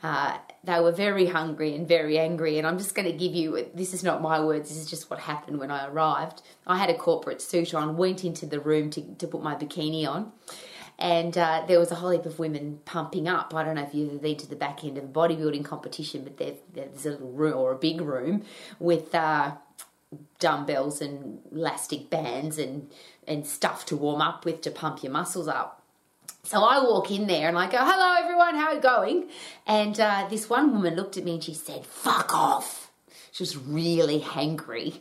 Uh, 0.00 0.38
they 0.62 0.78
were 0.78 0.92
very 0.92 1.26
hungry 1.26 1.74
and 1.74 1.88
very 1.88 2.20
angry, 2.20 2.58
and 2.58 2.68
I'm 2.68 2.78
just 2.78 2.94
going 2.94 3.10
to 3.10 3.18
give 3.18 3.34
you 3.34 3.66
this 3.74 3.94
is 3.94 4.04
not 4.04 4.22
my 4.22 4.38
words, 4.38 4.68
this 4.68 4.78
is 4.78 4.88
just 4.88 5.10
what 5.10 5.18
happened 5.18 5.58
when 5.58 5.72
I 5.72 5.88
arrived. 5.88 6.42
I 6.68 6.78
had 6.78 6.88
a 6.88 6.96
corporate 6.96 7.42
suit 7.42 7.74
on, 7.74 7.96
went 7.96 8.22
into 8.22 8.46
the 8.46 8.60
room 8.60 8.90
to, 8.90 9.02
to 9.16 9.26
put 9.26 9.42
my 9.42 9.56
bikini 9.56 10.06
on 10.06 10.30
and 10.98 11.36
uh, 11.36 11.64
there 11.66 11.78
was 11.78 11.90
a 11.90 11.96
whole 11.96 12.10
heap 12.10 12.26
of 12.26 12.38
women 12.38 12.80
pumping 12.84 13.26
up. 13.26 13.54
I 13.54 13.64
don't 13.64 13.74
know 13.74 13.82
if 13.82 13.94
you've 13.94 14.10
ever 14.10 14.18
been 14.18 14.36
to 14.36 14.48
the 14.48 14.56
back 14.56 14.84
end 14.84 14.98
of 14.98 15.04
a 15.04 15.08
bodybuilding 15.08 15.64
competition, 15.64 16.22
but 16.22 16.36
there, 16.36 16.54
there's 16.72 17.06
a 17.06 17.10
little 17.10 17.32
room 17.32 17.56
or 17.56 17.72
a 17.72 17.76
big 17.76 18.00
room 18.00 18.44
with 18.78 19.14
uh, 19.14 19.52
dumbbells 20.38 21.00
and 21.00 21.40
elastic 21.50 22.10
bands 22.10 22.58
and 22.58 22.90
and 23.26 23.46
stuff 23.46 23.86
to 23.86 23.96
warm 23.96 24.20
up 24.20 24.44
with 24.44 24.60
to 24.62 24.70
pump 24.70 25.02
your 25.02 25.12
muscles 25.12 25.48
up. 25.48 25.82
So 26.44 26.62
I 26.64 26.82
walk 26.82 27.10
in 27.10 27.28
there 27.28 27.48
and 27.48 27.56
I 27.56 27.70
go, 27.70 27.78
"Hello, 27.78 28.14
everyone, 28.18 28.56
how 28.56 28.68
are 28.68 28.74
you 28.74 28.80
going?" 28.80 29.28
And 29.66 29.98
uh, 29.98 30.26
this 30.28 30.50
one 30.50 30.72
woman 30.72 30.96
looked 30.96 31.16
at 31.16 31.24
me 31.24 31.34
and 31.34 31.44
she 31.44 31.54
said, 31.54 31.86
"Fuck 31.86 32.34
off." 32.34 32.90
She 33.30 33.42
was 33.42 33.56
really 33.56 34.20
hangry. 34.20 35.00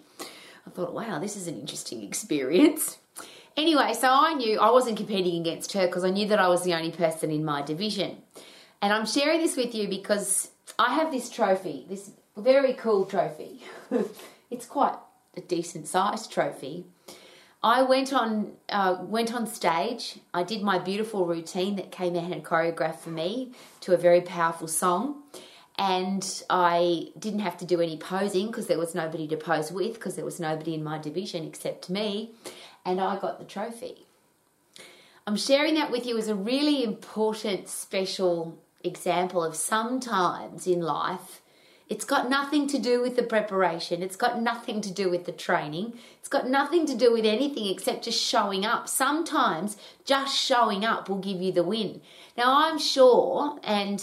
I 0.66 0.70
thought, 0.70 0.94
"Wow, 0.94 1.20
this 1.20 1.36
is 1.36 1.48
an 1.48 1.60
interesting 1.60 2.04
experience." 2.04 2.98
Anyway, 3.58 3.94
so 3.94 4.08
I 4.10 4.34
knew 4.34 4.60
I 4.60 4.72
wasn't 4.72 4.98
competing 4.98 5.42
against 5.42 5.74
her 5.74 5.86
because 5.86 6.04
I 6.04 6.10
knew 6.10 6.28
that 6.28 6.40
I 6.40 6.48
was 6.48 6.64
the 6.64 6.74
only 6.74 6.92
person 6.92 7.32
in 7.32 7.44
my 7.44 7.62
division. 7.62 8.18
And 8.82 8.94
I'm 8.94 9.06
sharing 9.06 9.42
this 9.42 9.56
with 9.56 9.76
you 9.76 9.88
because 9.88 10.50
I 10.80 10.94
have 10.94 11.12
this 11.12 11.30
trophy, 11.30 11.86
this 11.90 12.12
very 12.38 12.74
cool 12.74 13.06
trophy. 13.06 13.62
it's 14.50 14.66
quite 14.66 14.96
a 15.36 15.42
decent 15.42 15.88
sized 15.88 16.32
trophy. 16.32 16.86
I 17.64 17.84
went 17.84 18.12
on 18.12 18.54
uh, 18.70 18.98
went 19.02 19.34
on 19.34 19.46
stage. 19.46 20.20
I 20.34 20.44
did 20.44 20.64
my 20.64 20.80
beautiful 20.80 21.28
routine 21.28 21.76
that 21.76 21.92
came 21.92 22.16
out 22.16 22.32
and 22.32 22.44
choreographed 22.44 23.00
for 23.00 23.12
me 23.12 23.52
to 23.82 23.94
a 23.94 23.98
very 23.98 24.22
powerful 24.22 24.68
song, 24.68 25.22
and 25.78 26.44
I 26.50 27.10
didn't 27.20 27.42
have 27.42 27.58
to 27.58 27.66
do 27.66 27.80
any 27.80 27.98
posing 27.98 28.48
because 28.48 28.66
there 28.66 28.80
was 28.80 28.96
nobody 28.96 29.28
to 29.28 29.38
pose 29.38 29.72
with 29.72 29.94
because 29.94 30.16
there 30.16 30.26
was 30.26 30.40
nobody 30.40 30.74
in 30.74 30.84
my 30.84 30.98
division 30.98 31.46
except 31.46 31.88
me 31.88 32.32
and 32.86 33.00
I 33.00 33.20
got 33.20 33.40
the 33.40 33.46
trophy. 33.46 34.06
I'm 35.28 35.38
sharing 35.38 35.76
that 35.76 35.92
with 35.92 36.06
you 36.06 36.18
as 36.18 36.28
a 36.28 36.36
really 36.36 36.84
important, 36.84 37.70
special 37.70 38.58
example 38.84 39.44
of 39.44 39.56
sometimes 39.56 40.66
in 40.66 40.82
life, 40.82 41.42
it's 41.92 42.06
got 42.06 42.30
nothing 42.30 42.68
to 42.68 42.80
do 42.80 43.02
with 43.02 43.18
the 43.18 43.24
preparation, 43.24 44.02
it's 44.02 44.16
got 44.16 44.42
nothing 44.42 44.80
to 44.80 44.90
do 44.90 45.10
with 45.10 45.26
the 45.26 45.32
training, 45.34 45.94
it's 46.18 46.30
got 46.30 46.48
nothing 46.48 46.86
to 46.86 46.96
do 46.96 47.12
with 47.12 47.26
anything 47.26 47.68
except 47.68 48.06
just 48.06 48.22
showing 48.22 48.66
up. 48.66 48.88
Sometimes 48.88 49.76
just 50.06 50.36
showing 50.36 50.86
up 50.86 51.10
will 51.10 51.18
give 51.18 51.42
you 51.42 51.52
the 51.52 51.64
win. 51.64 52.02
Now, 52.38 52.66
I'm 52.66 52.80
sure, 52.80 53.60
and 53.64 54.02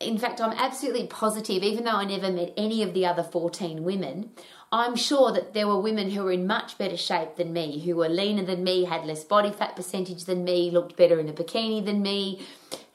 in 0.00 0.16
fact, 0.16 0.40
I'm 0.40 0.56
absolutely 0.56 1.06
positive, 1.06 1.62
even 1.62 1.84
though 1.84 1.96
I 1.96 2.04
never 2.04 2.32
met 2.32 2.54
any 2.56 2.82
of 2.82 2.94
the 2.94 3.04
other 3.04 3.22
14 3.22 3.84
women, 3.84 4.30
I'm 4.72 4.96
sure 4.96 5.30
that 5.32 5.52
there 5.52 5.66
were 5.66 5.80
women 5.80 6.10
who 6.10 6.24
were 6.24 6.32
in 6.32 6.46
much 6.46 6.78
better 6.78 6.96
shape 6.96 7.36
than 7.36 7.52
me, 7.52 7.80
who 7.80 7.96
were 7.96 8.08
leaner 8.08 8.44
than 8.44 8.64
me, 8.64 8.84
had 8.84 9.04
less 9.04 9.24
body 9.24 9.50
fat 9.50 9.76
percentage 9.76 10.24
than 10.24 10.44
me, 10.44 10.70
looked 10.70 10.96
better 10.96 11.18
in 11.18 11.28
a 11.28 11.32
bikini 11.32 11.84
than 11.84 12.02
me. 12.02 12.40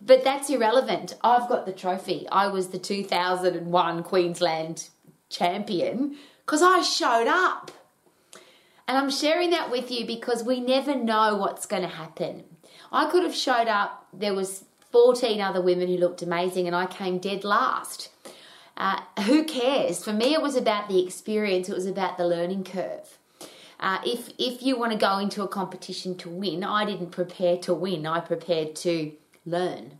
But 0.01 0.23
that's 0.23 0.49
irrelevant. 0.49 1.15
I've 1.21 1.49
got 1.49 1.65
the 1.65 1.73
trophy. 1.73 2.27
I 2.31 2.47
was 2.47 2.69
the 2.69 2.79
2001 2.79 4.03
Queensland 4.03 4.89
champion 5.29 6.15
because 6.45 6.61
I 6.61 6.81
showed 6.81 7.27
up. 7.27 7.71
And 8.87 8.97
I'm 8.97 9.09
sharing 9.09 9.49
that 9.49 9.69
with 9.69 9.91
you 9.91 10.05
because 10.05 10.43
we 10.43 10.59
never 10.59 10.95
know 10.95 11.35
what's 11.35 11.65
going 11.65 11.81
to 11.81 11.87
happen. 11.89 12.43
I 12.91 13.09
could 13.09 13.23
have 13.23 13.35
showed 13.35 13.67
up, 13.67 14.07
there 14.13 14.33
was 14.33 14.65
14 14.95 15.41
other 15.41 15.61
women 15.61 15.89
who 15.89 15.97
looked 15.97 16.21
amazing 16.21 16.67
and 16.67 16.75
I 16.75 16.85
came 16.85 17.17
dead 17.17 17.43
last. 17.43 18.07
Uh, 18.77 19.01
who 19.25 19.43
cares? 19.43 20.01
For 20.01 20.13
me, 20.13 20.33
it 20.33 20.41
was 20.41 20.55
about 20.55 20.87
the 20.87 21.03
experience. 21.03 21.67
It 21.67 21.75
was 21.75 21.85
about 21.85 22.17
the 22.17 22.25
learning 22.25 22.63
curve. 22.63 23.17
Uh, 23.77 23.99
if 24.05 24.29
if 24.37 24.63
you 24.63 24.79
want 24.79 24.93
to 24.93 24.97
go 24.97 25.17
into 25.17 25.43
a 25.43 25.49
competition 25.49 26.15
to 26.19 26.29
win, 26.29 26.63
I 26.63 26.85
didn't 26.85 27.11
prepare 27.11 27.57
to 27.57 27.73
win. 27.73 28.07
I 28.07 28.21
prepared 28.21 28.73
to 28.77 29.11
learn. 29.45 29.99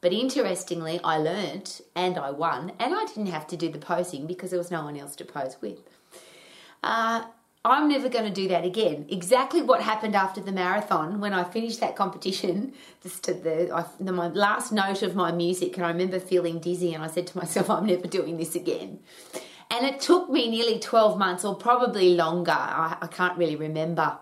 But 0.00 0.12
interestingly, 0.12 1.00
I 1.02 1.16
learned 1.16 1.80
and 1.96 2.16
I 2.18 2.30
won, 2.30 2.70
and 2.78 2.94
I 2.94 3.04
didn't 3.06 3.32
have 3.32 3.48
to 3.48 3.56
do 3.56 3.68
the 3.68 3.80
posing 3.80 4.28
because 4.28 4.50
there 4.50 4.60
was 4.60 4.70
no 4.70 4.84
one 4.84 4.96
else 4.96 5.16
to 5.16 5.24
pose 5.24 5.56
with. 5.60 5.80
Uh, 6.84 7.24
I'm 7.64 7.88
never 7.88 8.08
going 8.08 8.24
to 8.24 8.30
do 8.30 8.48
that 8.48 8.64
again. 8.64 9.06
Exactly 9.08 9.62
what 9.62 9.80
happened 9.80 10.16
after 10.16 10.40
the 10.40 10.50
marathon 10.50 11.20
when 11.20 11.32
I 11.32 11.44
finished 11.44 11.78
that 11.80 11.94
competition, 11.94 12.72
just 13.02 13.22
the, 13.22 13.70
I, 13.72 13.84
the 14.00 14.12
my 14.12 14.28
last 14.28 14.72
note 14.72 15.02
of 15.02 15.14
my 15.14 15.30
music, 15.30 15.76
and 15.76 15.86
I 15.86 15.90
remember 15.90 16.18
feeling 16.18 16.58
dizzy, 16.58 16.92
and 16.92 17.04
I 17.04 17.06
said 17.06 17.28
to 17.28 17.38
myself, 17.38 17.70
I'm 17.70 17.86
never 17.86 18.08
doing 18.08 18.36
this 18.36 18.54
again. 18.54 18.98
And 19.70 19.86
it 19.86 20.00
took 20.00 20.28
me 20.28 20.50
nearly 20.50 20.78
12 20.78 21.18
months, 21.18 21.44
or 21.44 21.54
probably 21.54 22.14
longer, 22.14 22.52
I, 22.52 22.96
I 23.00 23.06
can't 23.06 23.38
really 23.38 23.56
remember, 23.56 24.18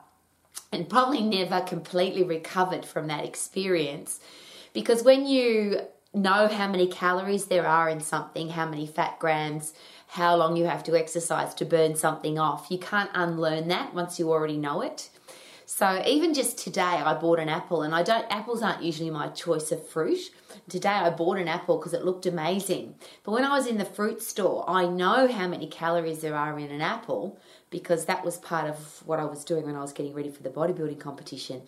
and 0.71 0.89
probably 0.89 1.23
never 1.23 1.61
completely 1.63 2.23
recovered 2.23 2.85
from 2.85 3.07
that 3.07 3.25
experience. 3.25 4.21
Because 4.75 5.03
when 5.03 5.27
you 5.27 5.81
know 6.13 6.49
how 6.49 6.69
many 6.69 6.87
calories 6.87 7.47
there 7.47 7.67
are 7.67 7.89
in 7.89 8.01
something, 8.01 8.51
how 8.51 8.69
many 8.69 8.87
fat 8.87 9.19
grams, 9.19 9.73
how 10.11 10.35
long 10.35 10.57
you 10.57 10.65
have 10.67 10.83
to 10.85 10.99
exercise 10.99 11.55
to 11.55 11.65
burn 11.65 11.95
something 11.95 12.39
off. 12.39 12.67
You 12.69 12.79
can't 12.79 13.11
unlearn 13.15 13.69
that 13.69 13.95
once 13.95 14.19
you 14.19 14.31
already 14.31 14.57
know 14.57 14.81
it. 14.83 15.09
So 15.67 16.03
even 16.05 16.35
just 16.35 16.59
today, 16.59 16.81
I 16.81 17.15
bought 17.15 17.39
an 17.39 17.49
apple, 17.49 17.83
and 17.83 17.95
I 17.95 18.03
don't. 18.03 18.27
Apples 18.29 18.61
aren't 18.61 18.83
usually 18.83 19.09
my 19.09 19.29
choice 19.29 19.71
of 19.71 19.89
fruit. 19.89 20.19
Today, 20.69 20.89
I 20.89 21.11
bought 21.11 21.39
an 21.39 21.47
apple 21.47 21.79
because 21.79 21.95
it 21.95 22.05
looked 22.05 22.27
amazing. 22.27 22.97
But 23.23 23.33
when 23.33 23.45
I 23.45 23.57
was 23.57 23.69
in 23.69 23.79
the 23.79 23.85
fruit 23.85 24.21
store, 24.21 24.65
I 24.69 24.87
know 24.87 25.29
how 25.29 25.47
many 25.47 25.69
calories 25.69 26.23
there 26.23 26.35
are 26.35 26.59
in 26.59 26.73
an 26.73 26.81
apple 26.81 27.39
because 27.71 28.07
that 28.07 28.25
was 28.25 28.37
part 28.37 28.69
of 28.69 29.07
what 29.07 29.21
I 29.21 29.25
was 29.27 29.45
doing 29.45 29.65
when 29.65 29.77
I 29.77 29.81
was 29.81 29.93
getting 29.93 30.13
ready 30.13 30.29
for 30.29 30.43
the 30.43 30.51
bodybuilding 30.51 30.99
competition. 30.99 31.63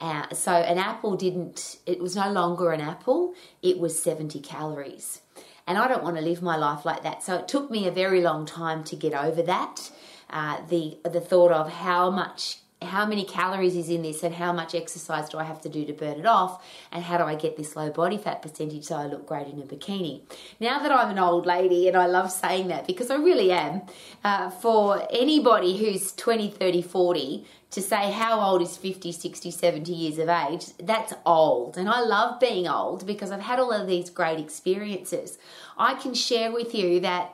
Uh, 0.00 0.26
so 0.32 0.52
an 0.52 0.78
apple 0.78 1.14
didn't. 1.14 1.76
It 1.84 2.00
was 2.00 2.16
no 2.16 2.32
longer 2.32 2.72
an 2.72 2.80
apple. 2.80 3.34
It 3.60 3.78
was 3.78 4.02
seventy 4.02 4.40
calories. 4.40 5.20
And 5.66 5.78
I 5.78 5.88
don't 5.88 6.02
want 6.02 6.16
to 6.16 6.22
live 6.22 6.42
my 6.42 6.56
life 6.56 6.84
like 6.84 7.02
that. 7.02 7.22
So 7.22 7.36
it 7.36 7.48
took 7.48 7.70
me 7.70 7.86
a 7.86 7.90
very 7.90 8.20
long 8.20 8.44
time 8.46 8.84
to 8.84 8.96
get 8.96 9.14
over 9.14 9.42
that. 9.42 9.90
Uh, 10.30 10.58
the 10.68 10.98
the 11.04 11.20
thought 11.20 11.52
of 11.52 11.70
how 11.70 12.10
much 12.10 12.58
how 12.84 13.06
many 13.06 13.24
calories 13.24 13.76
is 13.76 13.88
in 13.88 14.02
this 14.02 14.22
and 14.22 14.34
how 14.34 14.52
much 14.52 14.74
exercise 14.74 15.28
do 15.28 15.38
I 15.38 15.44
have 15.44 15.60
to 15.62 15.68
do 15.68 15.84
to 15.86 15.92
burn 15.92 16.18
it 16.18 16.26
off 16.26 16.64
and 16.92 17.02
how 17.02 17.18
do 17.18 17.24
I 17.24 17.34
get 17.34 17.56
this 17.56 17.76
low 17.76 17.90
body 17.90 18.18
fat 18.18 18.42
percentage 18.42 18.84
so 18.84 18.96
I 18.96 19.06
look 19.06 19.26
great 19.26 19.46
in 19.46 19.58
a 19.60 19.62
bikini. 19.62 20.22
Now 20.60 20.80
that 20.80 20.92
I'm 20.92 21.10
an 21.10 21.18
old 21.18 21.46
lady 21.46 21.88
and 21.88 21.96
I 21.96 22.06
love 22.06 22.30
saying 22.30 22.68
that 22.68 22.86
because 22.86 23.10
I 23.10 23.16
really 23.16 23.52
am, 23.52 23.82
uh, 24.22 24.50
for 24.50 25.06
anybody 25.10 25.76
who's 25.76 26.12
20, 26.12 26.50
30, 26.50 26.82
40 26.82 27.46
to 27.74 27.82
say 27.82 28.12
how 28.12 28.40
old 28.40 28.62
is 28.62 28.76
50, 28.76 29.10
60, 29.10 29.50
70 29.50 29.92
years 29.92 30.18
of 30.18 30.28
age, 30.28 30.66
that's 30.78 31.12
old. 31.26 31.76
And 31.76 31.88
I 31.88 32.02
love 32.02 32.38
being 32.38 32.68
old 32.68 33.04
because 33.04 33.32
I've 33.32 33.40
had 33.40 33.58
all 33.58 33.72
of 33.72 33.88
these 33.88 34.10
great 34.10 34.38
experiences. 34.38 35.38
I 35.76 35.94
can 35.94 36.14
share 36.14 36.52
with 36.52 36.72
you 36.72 37.00
that 37.00 37.32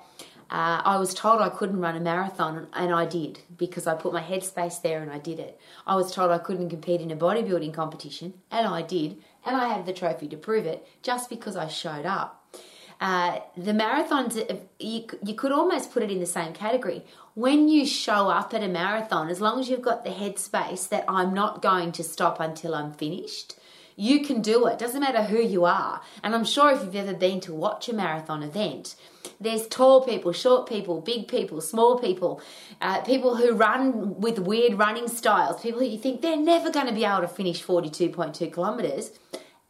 uh, 0.50 0.80
I 0.82 0.96
was 0.96 1.12
told 1.12 1.42
I 1.42 1.50
couldn't 1.50 1.80
run 1.80 1.94
a 1.94 2.00
marathon, 2.00 2.68
and 2.72 2.92
I 2.92 3.04
did 3.04 3.40
because 3.56 3.86
I 3.86 3.94
put 3.94 4.14
my 4.14 4.22
headspace 4.22 4.80
there 4.80 5.02
and 5.02 5.10
I 5.10 5.18
did 5.18 5.38
it. 5.38 5.60
I 5.86 5.94
was 5.94 6.10
told 6.10 6.30
I 6.30 6.38
couldn't 6.38 6.70
compete 6.70 7.02
in 7.02 7.10
a 7.10 7.16
bodybuilding 7.16 7.74
competition, 7.74 8.32
and 8.50 8.66
I 8.66 8.80
did, 8.80 9.18
and 9.44 9.56
I 9.56 9.68
have 9.68 9.84
the 9.84 9.92
trophy 9.92 10.26
to 10.28 10.36
prove 10.38 10.64
it 10.64 10.86
just 11.02 11.28
because 11.28 11.54
I 11.54 11.68
showed 11.68 12.06
up. 12.06 12.56
Uh, 13.00 13.40
the 13.56 13.72
marathons, 13.72 14.36
you, 14.78 15.06
you 15.24 15.34
could 15.34 15.52
almost 15.52 15.92
put 15.92 16.02
it 16.02 16.10
in 16.10 16.20
the 16.20 16.26
same 16.26 16.52
category. 16.52 17.04
When 17.40 17.70
you 17.70 17.86
show 17.86 18.28
up 18.28 18.52
at 18.52 18.62
a 18.62 18.68
marathon, 18.68 19.30
as 19.30 19.40
long 19.40 19.60
as 19.60 19.70
you've 19.70 19.80
got 19.80 20.04
the 20.04 20.10
headspace 20.10 20.86
that 20.90 21.06
I'm 21.08 21.32
not 21.32 21.62
going 21.62 21.90
to 21.92 22.04
stop 22.04 22.38
until 22.38 22.74
I'm 22.74 22.92
finished, 22.92 23.54
you 23.96 24.26
can 24.26 24.42
do 24.42 24.66
it. 24.66 24.78
Doesn't 24.78 25.00
matter 25.00 25.22
who 25.22 25.40
you 25.40 25.64
are. 25.64 26.02
And 26.22 26.34
I'm 26.34 26.44
sure 26.44 26.70
if 26.70 26.84
you've 26.84 26.94
ever 26.94 27.14
been 27.14 27.40
to 27.40 27.54
watch 27.54 27.88
a 27.88 27.94
marathon 27.94 28.42
event, 28.42 28.94
there's 29.40 29.66
tall 29.68 30.04
people, 30.04 30.32
short 30.32 30.68
people, 30.68 31.00
big 31.00 31.28
people, 31.28 31.62
small 31.62 31.98
people, 31.98 32.42
uh, 32.82 33.00
people 33.00 33.36
who 33.36 33.54
run 33.54 34.20
with 34.20 34.38
weird 34.38 34.74
running 34.74 35.08
styles, 35.08 35.62
people 35.62 35.80
who 35.80 35.86
you 35.86 35.96
think 35.96 36.20
they're 36.20 36.36
never 36.36 36.70
going 36.70 36.88
to 36.88 36.92
be 36.92 37.06
able 37.06 37.22
to 37.22 37.28
finish 37.28 37.64
42.2 37.64 38.52
kilometres, 38.52 39.12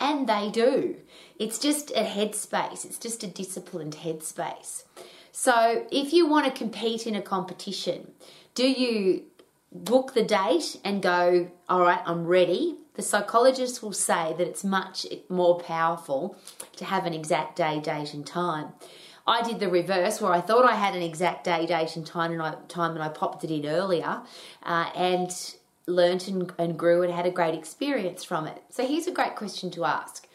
and 0.01 0.29
they 0.29 0.51
do. 0.51 0.97
It's 1.39 1.61
just 1.61 1.93
a 1.93 2.03
headspace, 2.03 2.85
it's 2.85 2.99
just 2.99 3.23
a 3.23 3.29
disciplined 3.29 3.95
headspace. 3.95 4.83
So, 5.33 5.87
if 5.91 6.13
you 6.13 6.27
want 6.27 6.47
to 6.47 6.53
compete 6.53 7.07
in 7.07 7.15
a 7.15 7.23
competition, 7.23 8.13
do 8.55 8.69
you 8.69 9.25
book 9.73 10.15
the 10.15 10.25
date 10.25 10.77
and 10.85 11.01
go, 11.01 11.51
all 11.69 11.81
right, 11.81 12.03
I'm 12.05 12.27
ready, 12.27 12.77
The 13.01 13.07
psychologists 13.07 13.83
will 13.83 13.95
say 13.95 14.35
that 14.37 14.47
it's 14.47 14.63
much 14.63 15.07
more 15.31 15.59
powerful 15.59 16.37
to 16.77 16.85
have 16.85 17.07
an 17.07 17.15
exact 17.15 17.57
day, 17.57 17.81
date, 17.81 18.13
and 18.13 18.27
time. 18.27 18.75
I 19.27 19.43
did 19.43 19.59
the 19.59 19.71
reverse 19.71 20.21
where 20.21 20.33
I 20.33 20.43
thought 20.43 20.65
I 20.65 20.75
had 20.75 20.95
an 20.95 21.03
exact 21.03 21.45
day, 21.45 21.65
date, 21.65 21.97
and 21.97 22.05
time, 22.05 22.33
and 22.33 22.43
I, 22.43 22.57
time, 22.69 22.93
and 22.93 23.03
I 23.03 23.09
popped 23.09 23.43
it 23.43 23.51
in 23.51 23.65
earlier, 23.65 24.23
uh, 24.65 24.91
and 24.95 25.31
learnt 25.87 26.29
and, 26.29 26.53
and 26.59 26.79
grew 26.79 27.03
and 27.03 27.11
had 27.11 27.25
a 27.25 27.31
great 27.31 27.55
experience 27.55 28.23
from 28.23 28.47
it. 28.47 28.63
So 28.71 28.87
here's 28.87 29.07
a 29.07 29.13
great 29.13 29.35
question 29.35 29.71
to 29.71 29.87
ask 29.87 30.27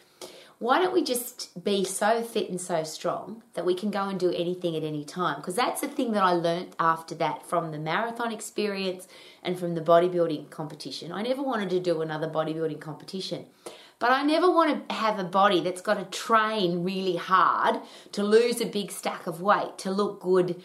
why 0.58 0.78
don't 0.78 0.94
we 0.94 1.02
just 1.02 1.62
be 1.62 1.84
so 1.84 2.22
fit 2.22 2.48
and 2.48 2.60
so 2.60 2.82
strong 2.82 3.42
that 3.54 3.66
we 3.66 3.74
can 3.74 3.90
go 3.90 4.08
and 4.08 4.18
do 4.18 4.32
anything 4.32 4.74
at 4.74 4.82
any 4.82 5.04
time? 5.04 5.36
Because 5.36 5.54
that's 5.54 5.82
the 5.82 5.88
thing 5.88 6.12
that 6.12 6.22
I 6.22 6.32
learnt 6.32 6.74
after 6.80 7.14
that 7.16 7.46
from 7.46 7.72
the 7.72 7.78
marathon 7.78 8.32
experience 8.32 9.06
and 9.42 9.58
from 9.58 9.74
the 9.74 9.82
bodybuilding 9.82 10.48
competition. 10.48 11.12
I 11.12 11.22
never 11.22 11.42
wanted 11.42 11.68
to 11.70 11.80
do 11.80 12.00
another 12.00 12.28
bodybuilding 12.28 12.80
competition. 12.80 13.46
But 13.98 14.12
I 14.12 14.22
never 14.22 14.50
want 14.50 14.88
to 14.88 14.94
have 14.94 15.18
a 15.18 15.24
body 15.24 15.60
that's 15.60 15.80
got 15.80 15.94
to 15.94 16.04
train 16.18 16.84
really 16.84 17.16
hard 17.16 17.80
to 18.12 18.22
lose 18.22 18.60
a 18.60 18.66
big 18.66 18.90
stack 18.90 19.26
of 19.26 19.40
weight, 19.40 19.78
to 19.78 19.90
look 19.90 20.20
good 20.20 20.62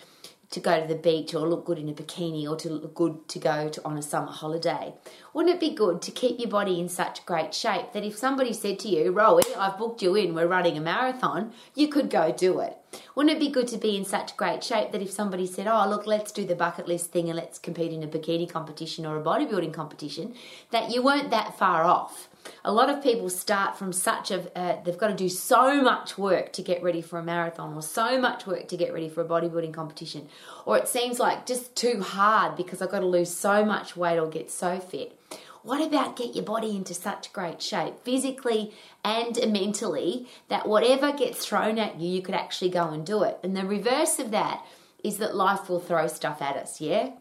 to 0.51 0.59
go 0.59 0.81
to 0.81 0.87
the 0.87 0.99
beach 0.99 1.33
or 1.33 1.47
look 1.47 1.65
good 1.65 1.79
in 1.79 1.89
a 1.89 1.93
bikini 1.93 2.47
or 2.47 2.55
to 2.57 2.69
look 2.69 2.93
good 2.93 3.27
to 3.29 3.39
go 3.39 3.69
to, 3.69 3.83
on 3.85 3.97
a 3.97 4.01
summer 4.01 4.31
holiday. 4.31 4.93
Wouldn't 5.33 5.55
it 5.55 5.59
be 5.61 5.73
good 5.73 6.01
to 6.01 6.11
keep 6.11 6.39
your 6.39 6.49
body 6.49 6.79
in 6.79 6.89
such 6.89 7.25
great 7.25 7.53
shape 7.53 7.93
that 7.93 8.03
if 8.03 8.17
somebody 8.17 8.51
said 8.51 8.77
to 8.79 8.89
you, 8.89 9.13
Rowie, 9.13 9.55
I've 9.57 9.77
booked 9.77 10.01
you 10.01 10.13
in, 10.15 10.35
we're 10.35 10.47
running 10.47 10.77
a 10.77 10.81
marathon, 10.81 11.53
you 11.73 11.87
could 11.87 12.09
go 12.09 12.33
do 12.33 12.59
it? 12.59 12.77
Wouldn't 13.15 13.35
it 13.35 13.39
be 13.39 13.49
good 13.49 13.69
to 13.69 13.77
be 13.77 13.95
in 13.95 14.03
such 14.03 14.35
great 14.35 14.61
shape 14.63 14.91
that 14.91 15.01
if 15.01 15.11
somebody 15.11 15.47
said, 15.47 15.67
Oh, 15.67 15.87
look, 15.87 16.05
let's 16.05 16.33
do 16.33 16.45
the 16.45 16.55
bucket 16.55 16.87
list 16.87 17.11
thing 17.11 17.29
and 17.29 17.37
let's 17.37 17.57
compete 17.57 17.93
in 17.93 18.03
a 18.03 18.07
bikini 18.07 18.49
competition 18.49 19.05
or 19.05 19.17
a 19.17 19.23
bodybuilding 19.23 19.73
competition, 19.73 20.35
that 20.71 20.91
you 20.91 21.01
weren't 21.01 21.31
that 21.31 21.57
far 21.57 21.85
off? 21.85 22.27
A 22.63 22.71
lot 22.71 22.89
of 22.89 23.03
people 23.03 23.29
start 23.29 23.77
from 23.77 23.93
such 23.93 24.31
a 24.31 24.57
uh, 24.57 24.81
they've 24.83 24.97
got 24.97 25.07
to 25.07 25.15
do 25.15 25.29
so 25.29 25.81
much 25.81 26.17
work 26.17 26.51
to 26.53 26.61
get 26.61 26.81
ready 26.83 27.01
for 27.01 27.19
a 27.19 27.23
marathon 27.23 27.73
or 27.73 27.81
so 27.81 28.19
much 28.19 28.45
work 28.47 28.67
to 28.67 28.77
get 28.77 28.93
ready 28.93 29.09
for 29.09 29.21
a 29.21 29.25
bodybuilding 29.25 29.73
competition 29.73 30.27
or 30.65 30.77
it 30.77 30.87
seems 30.87 31.19
like 31.19 31.45
just 31.45 31.75
too 31.75 32.01
hard 32.01 32.55
because 32.55 32.81
i've 32.81 32.91
got 32.91 32.99
to 32.99 33.05
lose 33.05 33.33
so 33.33 33.65
much 33.65 33.95
weight 33.95 34.19
or 34.19 34.27
get 34.29 34.49
so 34.49 34.79
fit. 34.79 35.17
What 35.63 35.81
about 35.81 36.15
get 36.15 36.35
your 36.35 36.43
body 36.43 36.75
into 36.75 36.93
such 36.93 37.31
great 37.33 37.61
shape 37.61 37.99
physically 38.03 38.73
and 39.03 39.37
mentally 39.51 40.27
that 40.47 40.67
whatever 40.67 41.11
gets 41.11 41.45
thrown 41.45 41.77
at 41.77 41.99
you 41.99 42.09
you 42.09 42.21
could 42.21 42.33
actually 42.33 42.71
go 42.71 42.89
and 42.89 43.05
do 43.05 43.23
it? 43.23 43.37
And 43.43 43.55
the 43.55 43.65
reverse 43.65 44.17
of 44.17 44.31
that 44.31 44.65
is 45.03 45.17
that 45.17 45.35
life 45.35 45.69
will 45.69 45.79
throw 45.79 46.07
stuff 46.07 46.41
at 46.41 46.55
us 46.55 46.81
yeah? 46.81 47.11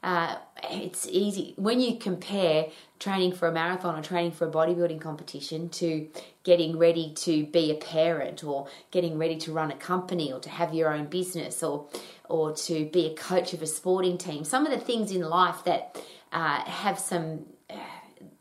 Uh, 0.00 0.36
it's 0.70 1.08
easy. 1.08 1.54
When 1.56 1.80
you 1.80 1.98
compare 1.98 2.68
training 2.98 3.32
for 3.32 3.48
a 3.48 3.52
marathon 3.52 3.98
or 3.98 4.02
training 4.02 4.32
for 4.32 4.48
a 4.48 4.50
bodybuilding 4.50 5.00
competition 5.00 5.68
to 5.68 6.08
getting 6.42 6.76
ready 6.78 7.12
to 7.14 7.46
be 7.46 7.70
a 7.70 7.74
parent 7.74 8.42
or 8.42 8.66
getting 8.90 9.18
ready 9.18 9.36
to 9.36 9.52
run 9.52 9.70
a 9.70 9.76
company 9.76 10.32
or 10.32 10.40
to 10.40 10.48
have 10.48 10.74
your 10.74 10.92
own 10.92 11.06
business 11.06 11.62
or 11.62 11.88
or 12.28 12.52
to 12.52 12.86
be 12.86 13.06
a 13.06 13.14
coach 13.14 13.52
of 13.52 13.62
a 13.62 13.66
sporting 13.66 14.18
team 14.18 14.44
some 14.44 14.66
of 14.66 14.72
the 14.72 14.78
things 14.78 15.12
in 15.12 15.22
life 15.22 15.62
that 15.64 16.00
uh, 16.32 16.60
have 16.62 16.98
some 16.98 17.46
uh, 17.70 17.76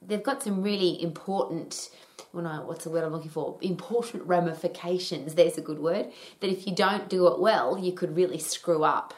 they've 0.01 0.23
got 0.23 0.41
some 0.41 0.61
really 0.61 1.01
important 1.01 1.89
when 2.31 2.45
I, 2.45 2.59
what's 2.59 2.83
the 2.83 2.89
word 2.89 3.03
I'm 3.03 3.13
looking 3.13 3.31
for? 3.31 3.57
Important 3.61 4.23
ramifications. 4.25 5.33
There's 5.33 5.57
a 5.57 5.61
good 5.61 5.79
word. 5.79 6.11
That 6.41 6.51
if 6.51 6.67
you 6.67 6.75
don't 6.75 7.09
do 7.09 7.27
it 7.27 7.39
well, 7.39 7.79
you 7.79 7.93
could 7.93 8.15
really 8.15 8.37
screw 8.37 8.83
up. 8.83 9.13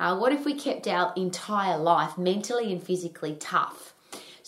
Uh, 0.00 0.16
what 0.16 0.32
if 0.32 0.44
we 0.44 0.54
kept 0.54 0.86
our 0.88 1.12
entire 1.16 1.76
life 1.76 2.16
mentally 2.16 2.72
and 2.72 2.82
physically 2.82 3.36
tough? 3.38 3.94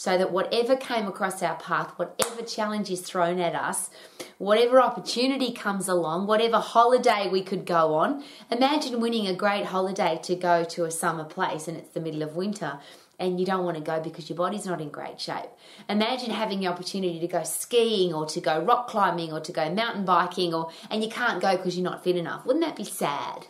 So 0.00 0.16
that 0.16 0.32
whatever 0.32 0.76
came 0.76 1.06
across 1.06 1.42
our 1.42 1.56
path, 1.56 1.92
whatever 1.98 2.40
challenge 2.40 2.88
is 2.88 3.02
thrown 3.02 3.38
at 3.38 3.54
us, 3.54 3.90
whatever 4.38 4.80
opportunity 4.80 5.52
comes 5.52 5.88
along, 5.88 6.26
whatever 6.26 6.56
holiday 6.56 7.28
we 7.30 7.42
could 7.42 7.66
go 7.66 7.92
on, 7.92 8.24
imagine 8.50 9.02
winning 9.02 9.26
a 9.26 9.34
great 9.34 9.66
holiday 9.66 10.18
to 10.22 10.34
go 10.34 10.64
to 10.64 10.86
a 10.86 10.90
summer 10.90 11.24
place 11.24 11.68
and 11.68 11.76
it's 11.76 11.90
the 11.90 12.00
middle 12.00 12.22
of 12.22 12.34
winter 12.34 12.80
and 13.18 13.38
you 13.38 13.44
don't 13.44 13.62
want 13.62 13.76
to 13.76 13.82
go 13.82 14.00
because 14.00 14.30
your 14.30 14.38
body's 14.38 14.64
not 14.64 14.80
in 14.80 14.88
great 14.88 15.20
shape. 15.20 15.50
Imagine 15.86 16.30
having 16.30 16.60
the 16.60 16.68
opportunity 16.68 17.20
to 17.20 17.26
go 17.26 17.42
skiing 17.42 18.14
or 18.14 18.24
to 18.24 18.40
go 18.40 18.58
rock 18.58 18.88
climbing 18.88 19.34
or 19.34 19.40
to 19.40 19.52
go 19.52 19.70
mountain 19.70 20.06
biking 20.06 20.54
or 20.54 20.70
and 20.90 21.04
you 21.04 21.10
can't 21.10 21.42
go 21.42 21.58
because 21.58 21.76
you're 21.76 21.84
not 21.84 22.02
fit 22.02 22.16
enough. 22.16 22.46
Wouldn't 22.46 22.64
that 22.64 22.74
be 22.74 22.84
sad? 22.84 23.48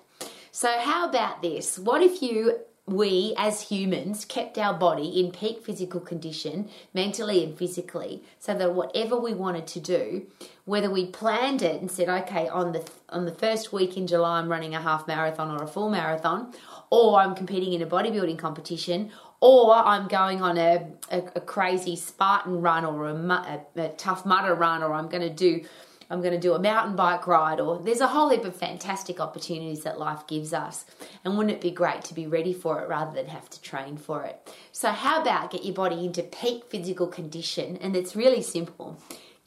So, 0.51 0.69
how 0.81 1.09
about 1.09 1.43
this? 1.43 1.79
What 1.79 2.03
if 2.03 2.21
you 2.21 2.59
we 2.93 3.35
as 3.37 3.63
humans 3.63 4.25
kept 4.25 4.59
our 4.59 4.75
body 4.75 5.21
in 5.21 5.31
peak 5.31 5.65
physical 5.65 6.01
condition 6.01 6.69
mentally 6.93 7.45
and 7.45 7.57
physically 7.57 8.23
so 8.39 8.55
that 8.55 8.75
whatever 8.75 9.17
we 9.17 9.33
wanted 9.33 9.67
to 9.67 9.81
do 9.81 10.27
whether 10.65 10.91
we 10.91 11.07
planned 11.07 11.63
it 11.63 11.81
and 11.81 11.91
said 11.91 12.09
okay 12.09 12.49
on 12.49 12.73
the 12.73 12.89
on 13.09 13.25
the 13.25 13.35
first 13.35 13.73
week 13.73 13.97
in 13.97 14.07
July 14.07 14.39
I'm 14.39 14.49
running 14.49 14.75
a 14.75 14.81
half 14.81 15.07
marathon 15.07 15.51
or 15.51 15.63
a 15.63 15.67
full 15.67 15.91
marathon 15.91 16.53
or 16.91 17.19
I'm 17.21 17.35
competing 17.35 17.73
in 17.73 17.83
a 17.83 17.87
bodybuilding 17.87 18.39
competition 18.39 19.11
or 19.41 19.75
I'm 19.75 20.07
going 20.07 20.43
on 20.43 20.59
a, 20.59 20.87
a, 21.11 21.23
a 21.37 21.41
crazy 21.41 21.97
Spartan 21.97 22.61
run 22.61 22.85
or 22.85 23.07
a, 23.07 23.15
a, 23.15 23.81
a 23.81 23.89
tough 23.91 24.27
mudder 24.27 24.55
run 24.55 24.83
or 24.83 24.93
I'm 24.93 25.09
going 25.09 25.23
to 25.23 25.31
do 25.31 25.65
I'm 26.11 26.21
going 26.21 26.35
to 26.35 26.41
do 26.41 26.55
a 26.55 26.59
mountain 26.59 26.97
bike 26.97 27.29
ride, 27.29 27.61
or 27.61 27.79
there's 27.79 28.01
a 28.01 28.09
whole 28.09 28.29
heap 28.31 28.45
of 28.45 28.57
fantastic 28.57 29.21
opportunities 29.21 29.85
that 29.85 29.99
life 29.99 30.27
gives 30.27 30.53
us. 30.53 30.85
And 31.25 31.39
wouldn't 31.39 31.55
it 31.55 31.61
be 31.61 31.71
great 31.71 32.03
to 32.05 32.15
be 32.15 32.27
ready 32.27 32.53
for 32.53 32.81
it 32.81 32.89
rather 32.89 33.15
than 33.15 33.29
have 33.29 33.49
to 33.51 33.63
train 33.63 33.97
for 33.97 34.25
it? 34.25 34.53
So, 34.73 34.91
how 34.91 35.23
about 35.23 35.53
get 35.53 35.65
your 35.65 35.75
body 35.75 36.05
into 36.05 36.25
peak 36.25 36.65
physical 36.69 37.07
condition? 37.07 37.77
And 37.77 37.95
it's 37.95 38.17
really 38.17 38.43
simple. 38.43 39.01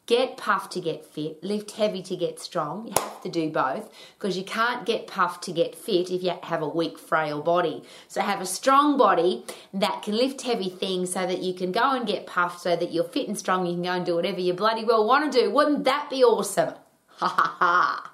Get 0.06 0.36
puffed 0.36 0.74
to 0.74 0.82
get 0.82 1.06
fit, 1.06 1.42
lift 1.42 1.72
heavy 1.72 2.02
to 2.04 2.18
get 2.18 2.38
strong. 2.38 2.88
You 2.88 2.94
have 2.98 3.22
to 3.22 3.30
do 3.30 3.50
both 3.50 3.90
because 4.18 4.38
you 4.38 4.44
can't 4.44 4.86
get 4.86 5.08
puffed 5.08 5.44
to 5.46 5.54
get 5.54 5.76
fit 5.76 6.12
if 6.12 6.22
you 6.22 6.34
have 6.44 6.62
a 6.62 6.68
weak, 6.68 7.00
frail 7.00 7.42
body. 7.42 7.84
So 8.10 8.20
have 8.20 8.42
a 8.42 8.46
strong 8.46 8.98
body 8.98 9.46
that 9.74 10.02
can 10.04 10.18
lift 10.18 10.42
heavy 10.42 10.70
things 10.70 11.14
so 11.14 11.26
that 11.26 11.42
you 11.42 11.54
can 11.54 11.72
go 11.72 11.92
and 11.96 12.06
get 12.06 12.28
puffed 12.28 12.60
so 12.60 12.76
that 12.76 12.92
you're 12.92 13.06
fit 13.06 13.30
and 13.30 13.38
strong. 13.38 13.66
You 13.66 13.76
can 13.76 13.84
go 13.84 13.92
and 13.92 14.06
do 14.06 14.16
whatever 14.16 14.42
you 14.42 14.54
bloody 14.54 14.84
well 14.84 15.08
want 15.08 15.32
to 15.32 15.40
do. 15.40 15.50
Wouldn't 15.50 15.86
that 15.86 16.10
be 16.10 16.22
awesome? 16.22 16.74
Ha 17.08 17.28
ha 17.28 17.56
ha. 17.60 18.13